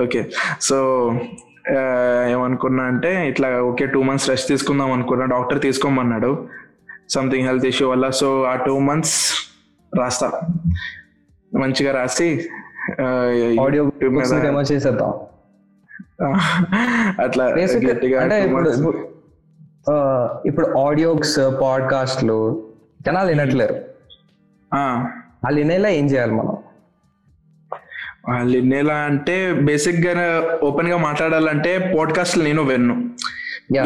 [0.04, 0.30] Okay.
[0.62, 0.78] So
[2.30, 6.48] ఏమనుకున్నా అంటే ఇట్లా ఓకే టూ మంత్స్ రెస్ట్ తీసుకుందాం అనుకున్నా డాక్టర్ తీసుకోమన్నాడు.
[7.10, 9.34] సంథింగ్ హెల్త్ ఇష్యూ వల్ల సో ఆ టూ మంత్స్
[9.98, 10.42] రాస్తా.
[11.54, 12.50] మంచిగా రాసి
[13.62, 13.92] ఆడియో
[14.72, 15.14] చేసేద్దాం.
[17.24, 17.46] అట్లా
[18.20, 18.70] అంటే ఇప్పుడు
[20.46, 22.64] ఇప్పుడు, ఆడియోస్ పాడ్కాస్ట్లు
[23.06, 23.74] జనాలు వినట్లేరు.
[25.44, 26.58] వాళ్ళు వినేలా ఏం చేయాలి మనం?
[28.30, 33.06] వినేలా అంటే బేసిక్గా ఓపెన్గా మాట్లాడాలంటే పాడ్కాస్ట్ నేను విన్ను.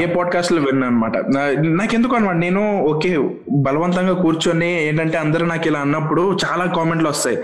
[0.02, 1.17] ఏ పాడ్కాస్ట్లో విన్నాను అనమాట
[1.65, 3.17] నాకెందుకు అనమాట నేను ఓకే
[3.52, 7.38] బలవంతంగా కూర్చొని ఏంటంటే అందరూ నాకు ఇలా అన్నప్పుడు చాలా కామెంట్లు వస్తాయి.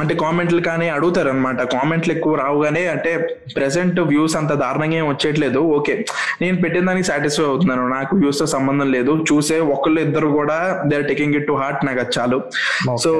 [0.00, 5.08] అంటే కామెంట్లు కానీ అడుగుతారు అనమాట కామెంట్లు ఎక్కువ రావు కానీ అంటే ప్రెసెంట్ వ్యూస్ అంత దారుణంగా ఏం
[5.08, 5.58] వచ్చేయట్లేదు.
[5.58, 6.04] ఓకే
[6.40, 7.88] నేను పెట్టిన దానికి సాటిస్ఫై అవుతున్నాను.
[7.88, 9.24] నాకు వ్యూస్తో సంబంధం లేదు.
[9.32, 12.42] చూసే ఒకళ్ళు ఇద్దరు కూడా they are taking it to heart నాకు అది చాలు.
[12.96, 13.12] సో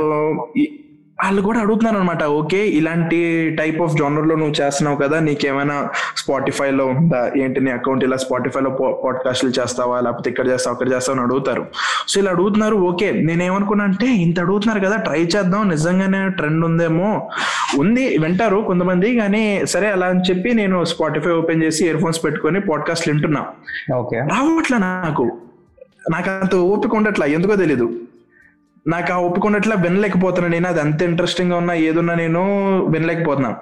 [1.24, 6.86] వాళ్ళు కూడా అడుగుతున్నారు అనమాట ఓకే ఇలాంటి టైప్ ఆఫ్ జానర్లో నువ్వు చేస్తున్నావు కదా నీకేమైనా స్పాటిఫై లో
[6.86, 7.32] ఉందా?
[7.36, 8.70] ఏంటి నీ అకౌంట్ ఇలా స్పాటిఫై లో
[9.04, 10.00] పాడ్కాస్ట్లు చేస్తావా?
[10.00, 10.72] లేకపోతే ఇక్కడ చేస్తావా?
[10.74, 11.16] అక్కడ చేస్తావా?
[11.16, 11.66] అని అడుగుతారు.
[12.08, 17.30] సో ఇలా అడుగుతున్నారు ఓకే నేను ఏమనుకున్నా అంటే ఇంత అడుగుతున్నారు కదా ట్రై చేద్దాం నిజంగానే ట్రెండ్ ఉందేమో.
[17.78, 22.60] ఉంది వింటారు కొంతమంది కానీ సరే అలా అని చెప్పి నేను స్పాటిఫై ఓపెన్ చేసి ఇయర్ ఫోన్స్ పెట్టుకొని
[22.60, 23.46] పాడ్కాస్ట్ వింటున్నా.
[23.96, 24.16] ఓకే.
[24.16, 25.38] రావట్లా నాకు?
[26.10, 27.26] నాకు అంత ఓపిక ఉండట్లా?
[27.26, 27.90] ఎందుకో తెలీదు.
[28.86, 30.68] నాకు ఆ ఓపిక ఉండట్లా వినలేకపోతున్నా నేను.
[30.68, 32.42] అది అంత ఇంట్రెస్టింగ్గా ఉన్నా ఏదున్నా నేను
[32.86, 33.56] వినలేకపోతున్నా.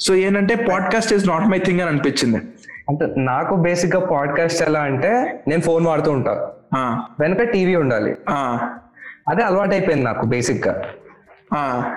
[0.00, 2.36] సో ఏంటంటే podcast is not my thing అని అనిపించింది.
[2.88, 6.50] అంటే నాకు బేసిక్గా పాడ్కాస్ట్ ఎలా అంటే నేను ఫోన్ వాడుతూ ఉంటా.
[7.20, 8.16] వెనక టీవీ ఉండాలి.
[9.28, 10.82] అదే అలవాటు అయిపోయింది నాకు బేసిక్గా.
[11.54, 11.94] ఆ,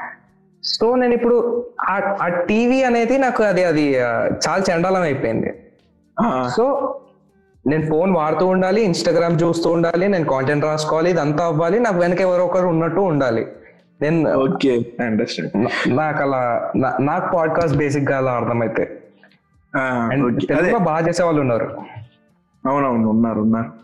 [0.64, 3.94] సో నేను ఇప్పుడు ఆ- టీవీ అనేది నాకు అది అది
[4.50, 5.54] చాలా చండాలం అయిపోయింది.
[6.50, 6.96] సో
[7.68, 12.46] నేను ఫోన్ వాడుతూ ఉండాలి ఇన్స్టాగ్రామ్ చూస్తూ ఉండాలి నేను కాంటెంట్ రాసుకోవాలి ఇదంతా అవ్వాలి నాకు వెనక ఎవరో
[12.46, 13.48] ఒకరు ఉన్నట్టు ఉండాలి.
[14.02, 14.86] నేను ఓకే
[15.88, 19.04] నాకు అలా నా- నాకు పాడ్కాస్ట్ బేసిక్గా అలా అర్థమైతే.
[19.76, 21.78] అండ్ అదే తెలుగులో బాగా చేసే వాళ్ళు ఉన్నారు.
[22.68, 23.80] అవునవును ఉన్నారు ఉన్నారు.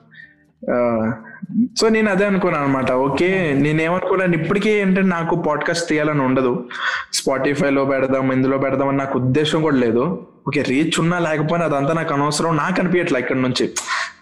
[1.77, 6.65] సో నేను అదే అనుకున్నాను అనమాట ఓకే నేనేమనుకున్నాను ఇప్పటికీ ఏంటంటే నాకు పాడ్కాస్ట్ తీయాలని ఉండదు.
[7.13, 10.27] స్పాటిఫైలో పెడదాం ఇందులో పెడదాం అని నాకు ఉద్దేశం కూడా లేదు.
[10.47, 12.58] ఓకే రీచ్ ఉన్నా లేకపోయినా అదంతా నాకు అనవసరం.
[12.58, 13.73] నాకు అనిపించట్లా ఇక్కడ నుంచి.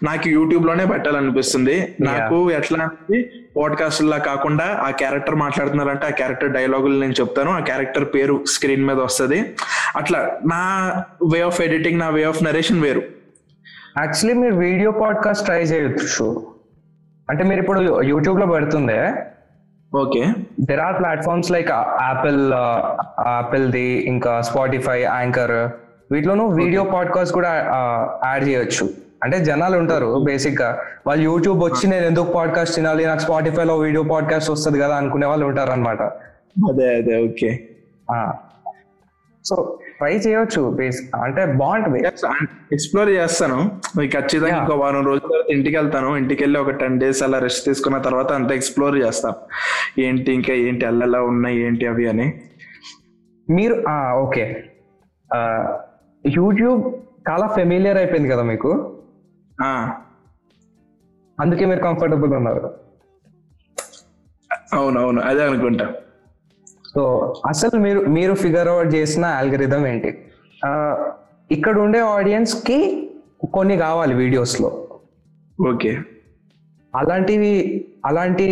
[0.02, 1.96] నాకు యూట్యూబ్లోనే పెట్టాలనిపిస్తుంది.
[2.00, 7.50] నాకు ఎట్లా అంటే పాడ్కాస్ట్ లా కాకుండా ఆ క్యారెక్టర్ మాట్లాడుతున్నారంటే ఆ క్యారెక్టర్ డైలాగులు నేను చెప్తాను.
[7.50, 9.54] ఆ క్యారెక్టర్ పేరు స్క్రీన్ మీద వస్తది.
[9.96, 10.90] అట్లా నా
[11.32, 13.02] వే ఆఫ్ ఎడిటింగ్ నా వే ఆఫ్ నరేషన్ వేరు.
[13.98, 16.46] యాక్చువల్లీ మీరు వీడియో పాడ్కాస్ట్ ట్రై చేయొచ్చు
[17.30, 19.14] అంటే మీరు ఇప్పుడు యూట్యూబ్లో పెడుతుందే.
[19.94, 20.32] Okay.
[20.60, 22.52] There are platforms like Apple
[23.28, 25.83] Apple the ఇంకా స్పాటిఫై యాంకర్
[26.14, 27.50] వీటిలోనూ వీడియో పాడ్కాస్ట్ కూడా
[28.24, 28.88] యాడ్ చేయొచ్చు.
[29.22, 30.68] అంటే జనాలు ఉంటారు బేసిక్గా
[31.06, 33.06] వాళ్ళు యూట్యూబ్ వచ్చి నేను ఎందుకు పాడ్కాస్ట్ తినాలి?
[33.06, 36.02] నాకు స్పాటిఫై లో వీడియో పాడ్కాస్ట్ వస్తుంది కదా అనుకునే వాళ్ళు ఉంటారు అనమాట
[36.70, 37.50] అదే అదే ఓకే.
[39.44, 40.60] సో ట్రై చేయొచ్చు
[41.22, 41.98] అంటే బాగుంటది.
[42.72, 43.58] ఎక్స్ప్లోర్ చేస్తాను.
[43.98, 44.58] మీకు ఖచ్చితంగా.
[44.60, 46.16] ఇంకో వారం రోజుల తర్వాత ఇంటికి వెళ్తాను.
[46.16, 49.34] ఇంటికి వెళ్ళి ఒక టెన్ డేస్ అలా రెస్ట్ తీసుకున్న తర్వాత అంతా ఎక్స్ప్లోర్ చేస్తాం.
[49.98, 52.28] ఏంటి ఇంకా ఏంటి అల్లలా ఉన్నాయి ఏంటి అవి అని.
[53.50, 53.76] మీరు
[54.14, 54.46] ఓకే.
[56.26, 56.82] యూట్యూబ్
[57.28, 58.70] చాలా ఫెమిలియర్ అయిపోయింది కదా మీకు?
[61.40, 62.70] అందుకే మీరు కంఫర్టబుల్ ఉన్నారు.
[64.72, 65.94] అవునవును అదే అనుకుంటా.
[66.94, 67.02] సో
[67.48, 70.10] అసలు మీరు మీరు ఫిగర్ అవుట్ చేసిన ఆల్గరిథం ఏంటి?
[71.50, 72.78] ఇక్కడ ఉండే ఆడియన్స్కి
[73.52, 74.88] కొన్ని కావాలి వీడియోస్లో.
[75.68, 75.98] ఓకే.
[76.94, 77.52] అలాంటివి
[78.04, 78.46] అలాంటి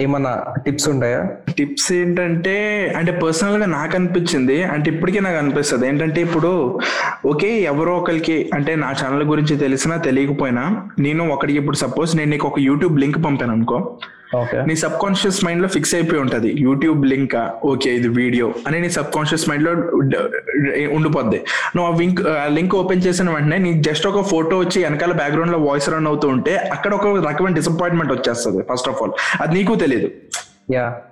[0.00, 0.32] ఏమన్నా
[0.64, 1.20] టిప్స్ ఉంటాయా
[1.56, 2.54] టిప్స్ ఏంటంటే
[2.96, 6.50] అంటే పర్సనల్గా నాకు అనిపించింది అంటే ఇప్పటికీ నాకు అనిపిస్తుంది ఏంటంటే ఇప్పుడు
[7.26, 10.64] ఓకే ఎవరో ఒకరికి అంటే నా ఛానల్ గురించి తెలిసినా తెలియకపోయినా
[10.98, 13.78] నేను ఒకరికి ఇప్పుడు సపోజ్ నేను నీకు ఒక యూట్యూబ్ లింక్ పంపాను అనుకో
[14.68, 16.50] నీ సబ్ కాన్షియస్ మైండ్లో ఫిక్స్ అయిపోయి ఉంటది.
[16.66, 17.34] యూట్యూబ్ లింక్
[17.70, 19.72] ఓకే ఇది వీడియో అని నీ సబ్ కాన్షియస్ మైండ్లో
[20.96, 21.38] ఉండిపోద్ది.
[21.74, 25.60] నువ్వు ఆ లింక్ ఆ లింక్ ఓపెన్ చేసిన వెంటనే నీకు జస్ట్ ఒక ఫోటో వచ్చి వెనకాల బ్యాక్గ్రౌండ్లో
[25.68, 30.10] వాయిస్ రన్ అవుతూ ఉంటే అక్కడ ఒక రకమైన డిసప్పాయింట్మెంట్ వచ్చేస్తుంది ఫస్ట్ ఆఫ్ ఆల్ అది నీకు తెలియదు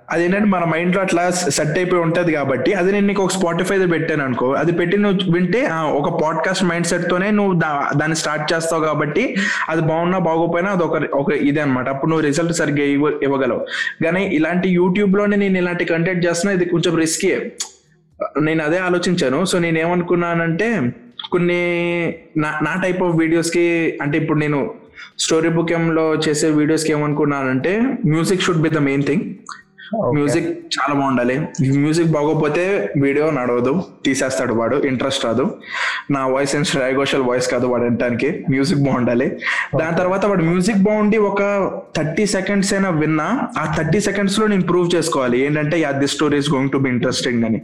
[0.09, 4.51] అదేంటంటే మన మైండ్లో అట్లా సెట్ అయిపోయి ఉంటది కాబట్టి అది నేను నీకు ఒక స్పాటిఫై పెట్టాను అనుకో.
[4.53, 9.35] అది పెట్టి నువ్వు వింటే ఒక పాడ్కాస్ట్ మైండ్ సెట్ తోనే నువ్వు దా- దాన్ని స్టార్ట్ చేస్తావు కాబట్టి
[9.69, 13.65] అది బాగున్నా బాగోపోయినా అది ఒక ఒక ఇదే అనమాట అప్పుడు నువ్వు రిజల్ట్ సరిగ్గా ఇవ్వ ఇవ్వగలవు.
[14.03, 17.35] కానీ ఇలాంటి యూట్యూబ్లోనే నేను ఇలాంటి కంటెంట్ చేస్తున్నా ఇది కొంచెం రిస్కీ
[18.41, 19.45] నేను అదే ఆలోచించాను.
[19.45, 20.91] సో నేను ఏమనుకున్నానంటే
[21.31, 21.61] కొన్ని
[22.37, 24.73] నా నా టైప్ ఆఫ్ వీడియోస్కి అంటే ఇప్పుడు నేను
[25.19, 29.23] స్టోరీ బుక్లో చేసే వీడియోస్కి ఏమనుకున్నానంటే music should be the main thing
[30.15, 31.35] music చాలా బాగుండాలి.
[31.77, 35.57] మ్యూజిక్ బాగోకపోతే వీడియో నడవదు తీసేస్తాడు వాడు ఇంట్రెస్ట్ రాదు.
[36.11, 38.45] నా వాయిస్ ఏం శ్రేయ ఘోషల్ వాయిస్ కాదు వాడు వినటానికి.
[38.49, 39.27] మ్యూజిక్ బాగుండాలి.
[39.79, 41.41] దాని తర్వాత వాడు మ్యూజిక్ బాగుండి ఒక
[41.97, 45.39] థర్టీ సెకండ్స్ అయినా విన్నా ఆ థర్టీ సెకండ్స్లో నేను ప్రూవ్ చేసుకోవాలి.
[45.45, 47.61] ఏంటంటే yeah this story is going to be interesting అని.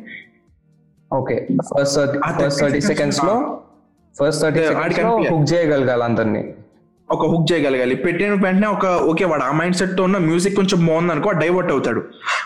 [1.14, 3.62] ఓకే ఫస్ట్ ఆ ఫస్ట్ 30 థర్టీ సెకండ్స్లో
[4.22, 5.18] ఫస్ట్ థర్టీ సెకండ్స్లో.
[5.18, 6.44] హుక్ చేయగలగాలి అందరినీ.
[7.14, 7.96] ఒక హుక్ చేయగలగాలి.
[8.04, 12.02] పెట్టిన వెంటనే ఒక ఓకే వాడు ఆ మైండ్ సెట్తో ఉన్న మ్యూజిక్ కొంచెం బాగుంది అనుకో డైవర్ట్ అవుతాడు.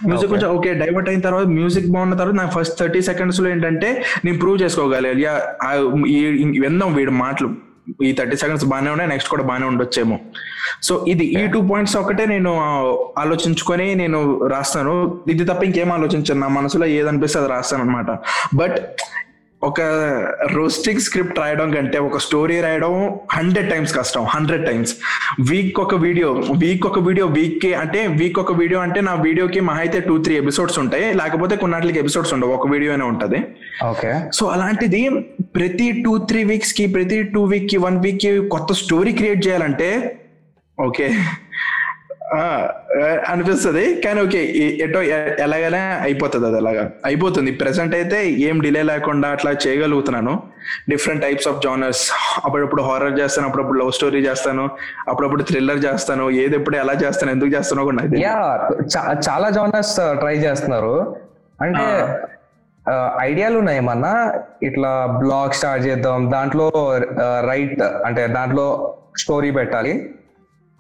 [0.08, 3.90] మ్యూజిక్ కొంచెం ఓకే డైవర్ట్ అయిన తర్వాత మ్యూజిక్ బాగున్న తర్వాత నాకు ఫస్ట్ థర్టీ సెకండ్స్లో ఏంటంటే
[4.26, 5.10] నేను ప్రూవ్ చేసుకోగలి
[6.66, 7.50] విందాం వీడి మాటలు.
[8.08, 10.18] ఈ థర్టీ సెకండ్స్ బాగానే ఉన్నాయి నెక్స్ట్ కూడా బాగానే ఉండొచ్చేమో.
[10.88, 12.52] సో ఇది ఈ టూ పాయింట్స్ ఒకటే నేను
[13.24, 14.20] ఆలోచించుకొని నేను
[14.54, 14.94] రాస్తాను.
[15.34, 16.40] ఇది తప్ప ఇంకేం ఆలోచించాను.
[16.46, 18.12] నా మనసులో ఏదనిపిస్తే అది రాస్తాను అనమాట
[18.62, 18.78] బట్
[19.62, 19.82] ఒక
[20.44, 22.94] రోస్టింగ్ స్క్రిప్ట్ రాయడం కంటే ఒక స్టోరీ రాయడం
[23.32, 24.96] హండ్రెడ్ టైమ్స్ కష్టం హండ్రెడ్ టైమ్స్
[25.40, 26.30] వీక్ ఒక వీడియో
[26.64, 30.36] వీక్ ఒక వీడియో వీక్కి అంటే వీక్ ఒక వీడియో అంటే నా వీడియోకి మహా అయితే టూ త్రీ
[30.38, 31.14] ఎపిసోడ్స్ ఉంటాయి.
[31.14, 32.52] లేకపోతే కొన్నాటికి ఎపిసోడ్స్ ఉండవు.
[32.52, 33.40] ఒక వీడియోనే ఉంటది.
[33.86, 34.14] ఓకే.
[34.32, 35.10] సో అలాంటిది
[35.56, 40.20] ప్రతి టూ త్రీ వీక్స్కి ప్రతి టూ వీక్కి వన్ వీక్కి కొత్త స్టోరీ క్రియేట్ చేయాలంటే
[40.78, 41.08] ఓకే.
[43.32, 43.84] అనిపిస్తది.
[44.04, 44.42] కానీ ఓకే
[44.86, 45.00] ఎటో
[45.46, 46.84] ఎలాగైనా అయిపోతుంది అది అలాగా.
[47.10, 47.52] అయిపోతుంది.
[47.62, 50.34] ప్రెసెంట్ అయితే ఏం డిలే లేకుండా అట్లా చేయగలుగుతున్నాను.
[50.92, 52.04] Different types of genres.
[52.46, 54.66] అప్పుడప్పుడు హారర్ చేస్తాను అప్పుడప్పుడు లవ్ స్టోరీ చేస్తాను
[55.12, 58.22] అప్పుడప్పుడు థ్రిల్లర్ చేస్తాను ఏది ఎప్పుడు ఎలా చేస్తాను ఎందుకు చేస్తానో కూడా నాకు
[59.28, 60.96] చాలా జానర్స్ ట్రై చేస్తున్నారు.
[61.66, 61.88] అంటే
[63.30, 64.14] ఐడియాలు ఉన్నాయి ఏమన్నా?
[64.68, 64.92] ఇట్లా
[65.24, 66.68] బ్లాగ్ స్టార్ట్ చేద్దాం దాంట్లో
[67.50, 68.68] రైట్ అంటే దాంట్లో
[69.24, 69.94] స్టోరీ పెట్టాలి.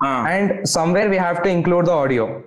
[0.05, 2.41] And somewhere we have to include the audio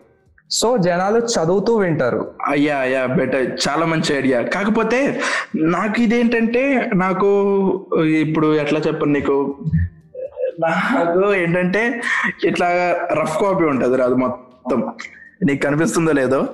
[0.51, 2.31] so జనాలు చదువుతూ వింటారు.
[2.49, 3.47] అయ్యా అయ్యా బెటర్.
[3.69, 4.43] చాలా మంచి ఐడియా.
[4.43, 5.21] కాకపోతే
[5.57, 7.29] నాకు ఇదేంటంటే నాకు
[8.05, 9.57] ఇప్పుడు ఎట్లా చెప్పను నీకు?
[10.61, 12.01] నాకు ఏంటంటే
[12.45, 12.69] ఇట్లా
[13.13, 14.93] రఫ్ కాపీ ఉంటది అది మొత్తం.
[15.47, 16.49] నీకు కనిపిస్తుందో లేదో?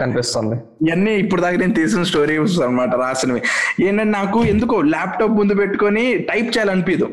[0.00, 0.56] కనిపిస్తుంది.
[0.88, 3.42] ఇవన్నీ ఇప్పుడు దాకా నేను తీసిన స్టోరీస్ అన్నమాట రాసినవి.
[3.82, 7.08] ఏంటంటే నాకు ఎందుకో ల్యాప్టాప్ ముందు పెట్టుకొని టైప్ చేయాలనిపించదు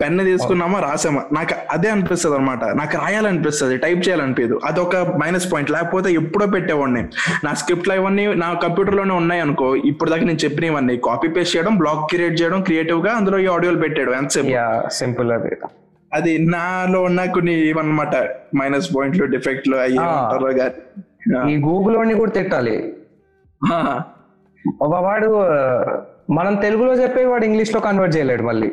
[0.00, 1.22] పెన్ తీసుకున్నామా రాసామా?
[1.32, 7.02] నాకు అదే అనిపిస్తుంది అనమాట నాకు రాయాలనిపిస్తుంది టైప్ చేయాలనిపించదు అదొక మైనస్ పాయింట్ లేకపోతే ఎప్పుడో పెట్టేవాడిని.
[7.44, 10.96] నా స్క్రిప్ట్లు ఇవన్నీ నా కంప్యూటర్లోనే ఉన్నాయి అనుకో ఇప్పుడు దాకా నేను చెప్పినవన్నీ.
[11.04, 15.56] కాపీ పేస్ట్ చేయడం బ్లాక్ క్రియేట్ చేయడం క్రియేటివ్గా అందులో ఈ ఆడియోలు పెట్టాడు ఎంతసేపు సింపుల్ అది.
[16.14, 18.14] అది నాలో ఉన్న కొన్ని ఇవన్నమాట.
[18.60, 19.98] మైనస్ పాయింట్లు డిఫెక్ట్లు అయ్యి.
[21.52, 22.76] ఈ గూగుల్ వాడిని కూడా తిట్టాలి.
[24.82, 25.28] వాడు
[26.32, 28.70] మనం తెలుగులో చెప్పే వాడు ఇంగ్లీష్లో కన్వర్ట్ చేయలేడు మళ్ళీ.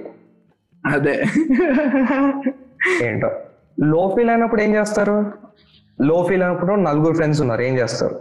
[0.94, 1.24] అదే.
[3.04, 3.32] ఏంటో.
[3.84, 5.32] లో ఫీల్ అయినప్పుడు ఏం చేస్తారు?
[6.02, 8.16] లో ఫీల్ అయినప్పుడు నలుగురు ఫ్రెండ్స్ ఉన్నారు ఏం చేస్తారు?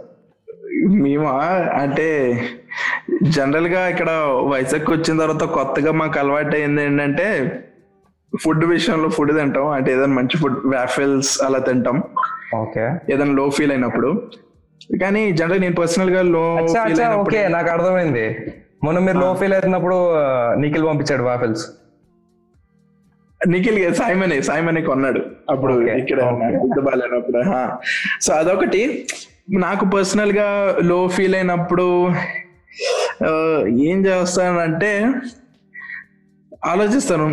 [0.87, 1.31] మేమా?
[1.81, 2.07] అంటే
[3.23, 4.09] జనరల్గా ఇక్కడ
[4.43, 7.27] వైజాగ్ వచ్చిన తర్వాత కొత్తగా మాకు అలవాటు అయింది ఏంటంటే
[8.43, 9.67] ఫుడ్ విషయంలో ఫుడ్ తింటాం.
[9.67, 12.03] అంటే ఏదైనా మంచి ఫుడ్ వాఫిల్స్ అలా తింటాం.
[12.55, 13.13] ఓకే.
[13.13, 14.31] ఏదైనా లో ఫీల్ అయినప్పుడు.
[15.01, 18.53] కానీ జనరల్ నేను పర్సనల్గా లో అయినప్పుడు ఓకే నాకు అర్థమైంది.
[18.83, 19.95] మొన్న మీరు లో ఫీల్ అవుతున్నప్పుడు
[20.55, 21.65] నిఖిల్ పంపించాడు వాఫిల్స్.
[23.47, 25.21] నిఖిల్ సాయిమనే సాయిమనే కొన్నాడు.
[25.49, 27.39] అప్పుడు ఇక్కడ బాగాలేనప్పుడు
[28.21, 29.07] సో అదొకటి.
[29.49, 30.47] నాకు పర్సనల్గా
[30.81, 32.09] లో ఫీల్ అయినప్పుడు
[33.89, 34.91] ఏం చేస్తానంటే
[36.65, 37.27] ఆలోచిస్తాను.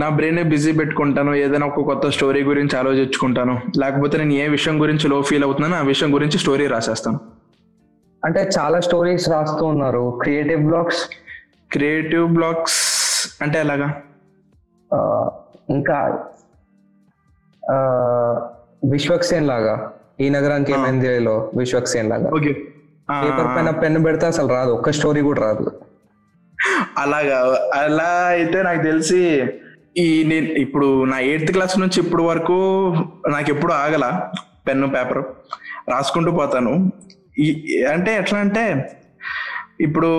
[0.00, 1.34] నా బ్రెయిన్ బిజీ పెట్టుకుంటాను.
[1.34, 3.60] ఏదైనా ఒక కొత్త స్టోరీ గురించి ఆలోచించుకుంటాను.
[3.80, 7.20] లేకపోతే నేను ఏ విషయం గురించి లో ఫీల్ అవుతున్నానో ఆ విషయం గురించి స్టోరీ రాసేస్తాను.
[8.24, 10.18] అంటే చాలా స్టోరీస్ రాస్తూ ఉన్నారు.
[10.22, 11.02] క్రియేటివ్ బ్లాగ్స్
[11.72, 12.80] క్రియేటివ్ బ్లాగ్స్
[13.42, 13.88] అంటే ఎలాగా?
[15.68, 15.98] ఇంకా
[17.62, 17.76] ఆ,
[18.90, 19.74] విశ్వక్సేన్ లాగా
[20.20, 22.52] ఈ నగరానికి ఏమైంది లో విశ్వక్సేన్ లాగా ఓకే
[23.22, 25.64] పేపర్ పైన పెన్ పెడితే అసలు రాదు ఒక్క స్టోరీ కూడా రాదు.
[26.96, 27.38] అలాగా
[27.74, 29.20] అలా అయితే నాకు తెలిసి
[29.96, 32.56] ఈ నేను ఇప్పుడు నా ఎయిత్ క్లాస్ నుంచి ఇప్పుడు వరకు
[33.28, 34.04] నాకు ఎప్పుడు ఆగల
[34.66, 35.22] పెన్ను పేపర్
[35.88, 36.72] రాసుకుంటూ పోతాను.
[37.92, 38.64] అంటే ఎట్లా అంటే
[39.80, 40.10] ఇప్పుడు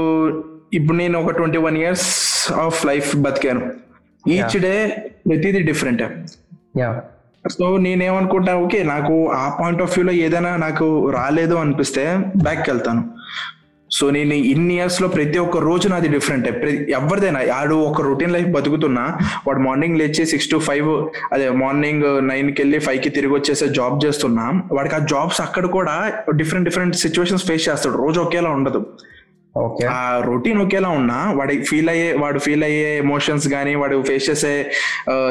[0.73, 2.07] ఇప్పుడు నేను ఒక twenty one years
[2.59, 3.61] of life బతికాను.
[4.29, 6.03] Each day ప్రతిదీ డిఫరెంట్
[7.51, 13.03] సో నేనేమనుకుంటా ఓకే నాకు ఆ పాయింట్ ఆఫ్ వ్యూలో ఏదైనా నాకు రాలేదు అనిపిస్తే బ్యాక్ వెళ్తాను
[13.91, 16.47] సో నేను ఇన్ని ఇయర్స్లో ప్రతి ఒక్క రోజు నాది డిఫరెంట్
[16.89, 22.61] ఎవరిదైనా ఆడు ఒక రొటీన్ లైఫ్ బతుకుతున్నా వాడు మార్నింగ్ లేచి సిక్స్ టు ఫైవ్ అదే మార్నింగ్ నైన్కి
[22.61, 27.69] వెళ్ళి ఫైవ్కి తిరిగి వచ్చేసే జాబ్ చేస్తున్నా వాడికి ఆ జాబ్స్ అక్కడ కూడా డిఫరెంట్ డిఫరెంట్ సిచ్యువేషన్స్ ఫేస్
[27.69, 27.97] చేస్తాడు.
[27.97, 28.85] రోజు ఒకేలా ఉండదు.
[29.89, 34.71] ఆ రొటీన్ ఒకేలా ఉన్నా వాడి ఫీల్ అయ్యే వాడు ఫీల్ అయ్యే ఎమోషన్స్ కానీ వాడు ఫేస్ చేసే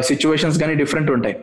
[0.00, 1.36] సిచ్యువేషన్స్ కానీ డిఫరెంట్ ఉంటాయి.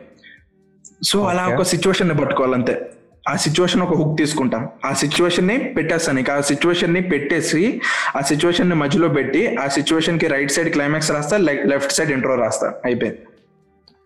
[1.02, 1.46] సో అలా.
[1.46, 2.90] ఒక సిచ్యువేషన్ని పట్టుకోవాలంతే.
[3.28, 4.68] ఆ సిచ్యువేషన్ ఒక హుక్ తీసుకుంటా.
[4.84, 6.20] ఆ సిచ్యువేషన్ని పెట్టేస్తాను.
[6.20, 7.80] ఇక ఆ సిచ్యువేషన్ని పెట్టేసి
[8.16, 12.74] ఆ సిచ్యువేషన్ని మధ్యలో పెట్టి ఆ సిచ్యువేషన్కి రైట్ సైడ్ క్లైమాక్స్ రాస్తా లెఫ్ట్ సైడ్ ఇంట్రో రాస్తా.
[12.84, 13.18] అయిపోయింది.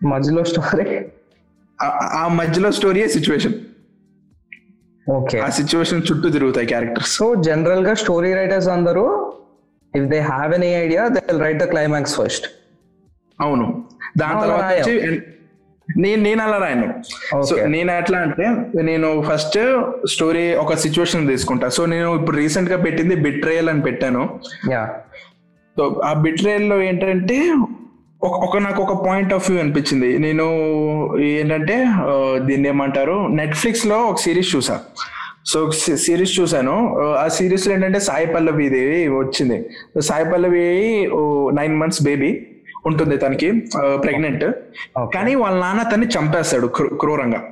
[0.09, 1.01] మధ్యలో స్టోరీ
[1.83, 3.53] ఆ- మధ్యలో స్టోరీయే సిచ్యువేషన్
[5.43, 9.33] ఆ సిచ్యువేషన్ చుట్టూ తిరుగుతాయి క్యారెక్టర్స్ సో జనరల్గా స్టోరీ రైటర్స్ అందరూ
[9.97, 12.47] if they have any idea they will write the climax first
[13.41, 13.85] అవును.
[14.19, 14.65] దాని తర్వాత
[15.97, 16.95] నేను నేను అలా రాయను.
[17.43, 17.57] సో.
[17.67, 18.47] నేను ఎట్లా అంటే
[18.83, 19.59] నేను ఫస్ట్
[20.09, 21.69] స్టోరీ ఒక సిచ్యువేషన్ తీసుకుంటా.
[21.69, 24.41] సో నేను ఇప్పుడు రీసెంట్గా పెట్టింది బిట్రేయల్ అని పెట్టాను.
[25.77, 27.55] సో ఆ బిట్రేయల్లో ఏంటంటే
[28.23, 30.19] ఒక నాకు ఒక పాయింట్ ఆఫ్ వ్యూ అనిపించింది.
[30.19, 30.45] నేను
[31.19, 31.87] ఏంటంటే
[32.37, 33.27] దీన్ని ఏమంటారు?
[33.31, 34.81] నెట్ఫ్లిక్స్లో ఒక సిరీస్ చూసా.
[35.47, 37.01] సో సిరీస్ చూసాను.
[37.01, 39.69] ఆ సిరీస్లో ఏంటంటే సాయి పల్లవిది వచ్చింది.
[40.01, 41.09] Sai Pallavi
[41.57, 42.47] nine months baby
[42.87, 43.51] ఉంటుంది తనకి
[44.03, 44.45] ప్రెగ్నెంట్.
[45.15, 47.45] కానీ వాళ్ళ నాన్న తన్ని చంపేస్తాడు క్రూ- క్రూరంగా.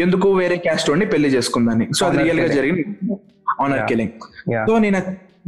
[0.00, 0.32] ఎందుకు?
[0.32, 1.88] వేరే క్యాస్ట్ వాడిని పెళ్ళి చేసుకుందని.
[1.94, 2.46] సో అది రియల్గా.
[2.46, 2.84] జరిగింది.
[3.60, 3.86] ఆనర్.
[3.86, 4.10] కిలింగ్.
[4.66, 4.98] సో నేను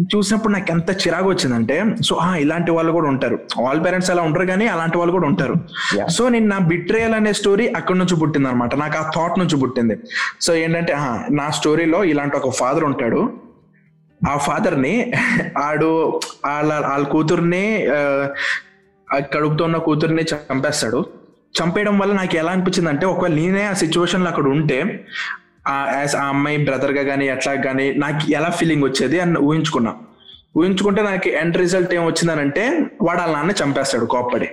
[0.02, 3.36] చూసినప్పుడు నాకు ఎంత చిరాకు వచ్చిందంటే సో ఆ ఇలాంటి వాళ్ళు కూడా ఉంటారు.
[3.68, 5.54] ఆల్ పేరెంట్స్ అలా ఉంటారు కానీ అలాంటి వాళ్ళు కూడా ఉంటారు.
[6.16, 9.96] సో నేను నా బిట్రేయల్ అనే స్టోరీ అక్కడి నుంచి పుట్టింది అనమాట నాకు ఆ థాట్ నుంచి పుట్టింది.
[10.40, 10.94] సో ఏంటంటే
[11.40, 13.20] నా స్టోరీలో ఇలాంటి ఒక ఫాదర్ ఉంటాడు.
[14.20, 14.94] ఆ ఫాదర్ని
[15.64, 15.90] ఆడు
[16.46, 17.64] వాళ్ళ వాళ్ళ కూతుర్ని
[19.34, 21.00] కడుపుతో ఉన్న కూతుర్ని చంపేస్తాడు.
[21.58, 24.78] చంపేయడం వల్ల నాకు ఎలా అనిపించింది అంటే ఒకవేళ నేనే ఆ సిచ్యువేషన్లో అక్కడ ఉంటే
[25.96, 29.92] యాజ్ ఆ అమ్మాయి బ్రదర్గా కానీ అట్లా కానీ నాకు ఎలా ఫీలింగ్ వచ్చేది అని ఊహించుకున్నా.
[30.56, 32.62] ఊహించుకుంటే నాకు ఎండ్ రిజల్ట్ ఏం వచ్చిందనంటే
[33.02, 34.48] వాడు వాళ్ళ నాన్న చంపేస్తాడు కోప్పడి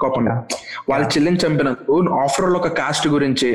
[0.00, 0.34] కోపంగా.
[0.90, 3.48] వాళ్ళ చెల్లిని చంపినందుకు ఆఫర్ ఒక కాస్ట్ గురించి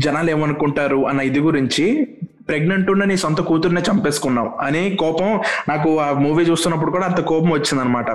[0.00, 1.84] జనాలు ఏమనుకుంటారు అన్న ఇది గురించి
[2.48, 5.28] ప్రెగ్నెంట్ ఉన్న నీ సొంత కూతుర్నే చంపేసుకున్నావు అని కోపం
[5.68, 8.10] నాకు ఆ మూవీ చూస్తున్నప్పుడు కూడా అంత కోపం వచ్చింది అనమాట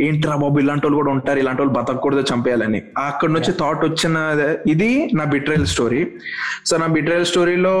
[0.00, 2.82] ఏంట్రా బాబు ఇలాంటి వాళ్ళు కూడా ఉంటారు ఇలాంటి వాళ్ళు బతకూడదు చంపేయాలని.
[2.98, 4.16] అక్కడ నుంచి థాట్ వచ్చిన
[4.66, 6.06] ఇది నా బిట్రైల్ స్టోరీ
[6.66, 7.74] సో నా బిట్రైల్ స్టోరీలో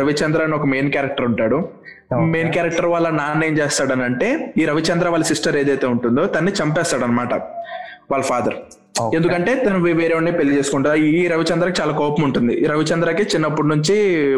[0.00, 1.68] రవిచంద్ర అని ఒక మెయిన్ క్యారెక్టర్ ఉంటాడు.
[2.12, 7.04] మెయిన్ క్యారెక్టర్ వాళ్ళ నాన్న ఏం చేస్తాడని అంటే ఈ రవిచంద్ర వాళ్ళ సిస్టర్ ఏదైతే ఉంటుందో తన్ని చంపేస్తాడు
[7.04, 7.34] అనమాట
[8.12, 8.56] వాళ్ళ ఫాదర్.
[9.16, 12.54] ఎందుకంటే తను వేరే వాడిని పెళ్ళి చేసుకుంటారు ఈ రవిచంద్రకి చాలా కోపం ఉంటుంది.
[12.62, 13.94] ఈ రవిచంద్రకి చిన్నప్పటి నుంచి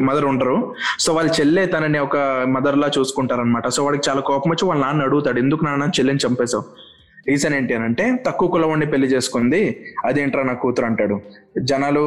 [0.08, 0.74] మదర్ ఉండరు.
[0.98, 2.16] సో వాళ్ళ చెల్లె తనని ఒక
[2.56, 6.22] మదర్ లా చూసుకుంటారు అనమాట సో వాడికి చాలా కోపం వచ్చి వాళ్ళ నాన్న అడుగుతాడు ఎందుకు నాన్న చెల్లెని
[6.26, 6.64] చంపేశావు?
[7.28, 9.60] రీజన్ ఏంటి అని అంటే తక్కువ కులం వాడిని పెళ్ళి చేసుకుంది
[10.04, 11.16] అదేంట్రా నా కూతురు అంటాడు.
[11.70, 12.04] జనాలు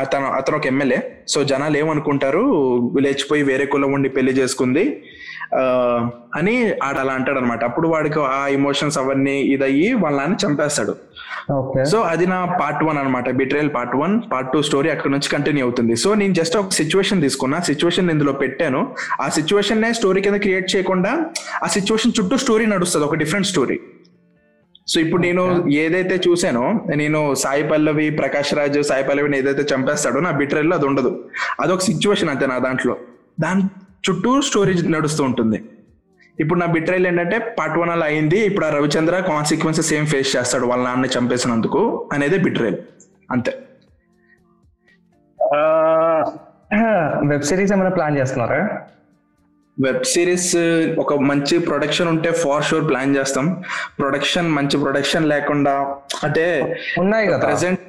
[0.00, 2.44] అతను అతను ఒక ఎమ్మెల్యే సో జనాలు ఏమనుకుంటారు
[3.00, 4.84] లేచిపోయి వేరే కులం వాడిని పెళ్ళి చేసుకుంది
[6.38, 10.94] అని ఆడ అలా అంటాడు అనమాట అప్పుడు వాడికి ఆ ఎమోషన్స్ అవన్నీ ఇదయ్యి వాళ్ళ నాన్న చంపేస్తాడు.
[11.90, 15.64] సో అది నా పార్ట్ వన్ అనమాట betrayal part one part two story అక్కడ నుంచి కంటిన్యూ
[15.66, 15.94] అవుతుంది.
[15.96, 18.80] సో నేను జస్ట్ ఒక సిచ్యువేషన్ తీసుకున్నా సిచ్యువేషన్ ఇందులో పెట్టాను.
[19.20, 21.12] ఆ సిచ్యువేషన్ నే స్టోరీ కింద క్రియేట్ చేయకుండా
[21.64, 23.78] ఆ సిచ్యువేషన్ చుట్టూ స్టోరీ నడుస్తుంది ఒక డిఫరెంట్ స్టోరీ
[24.88, 25.42] సో ఇప్పుడు నేను
[25.72, 26.62] ఏదైతే చూసానో
[26.94, 31.10] నేను సాయి పల్లవి ప్రకాష్ రాజ్ సాయి పల్లవిని ఏదైతే చంపేస్తాడో నా బిట్రేల్లో అది ఉండదు.
[31.60, 32.96] అదొక సిచ్యువేషన్ అంతే నా దాంట్లో.
[33.40, 33.62] దాని
[34.06, 35.58] చుట్టూ స్టోరీ నడుస్తూ ఉంటుంది.
[36.40, 38.38] ఇప్పుడు నా బిట్రైల్ ఏంటంటే పార్ట్ వన్ అలా అయింది.
[38.38, 42.78] ఇప్పుడు ఆ రవిచంద్ర కాన్సిక్వెన్సెస్ ఏం ఫేస్ చేస్తాడు వాళ్ళ నాన్న చంపేసినందుకు అనేది బిట్రైల్
[43.30, 43.52] అంతే.
[47.30, 48.60] వెబ్ సిరీస్ ఏమైనా ప్లాన్ చేస్తున్నారా?
[49.78, 50.50] వెబ్ సిరీస్
[50.98, 53.46] ఒక మంచి ప్రొడక్షన్ ఉంటే ఫార్ షూర్ ప్లాన్ చేస్తాం.
[53.98, 55.74] ప్రొడక్షన్ మంచి ప్రొడక్షన్ లేకుండా
[56.22, 56.44] అంటే
[56.98, 57.46] ఉన్నాయి కదా.
[57.46, 57.80] ప్రెసెంట్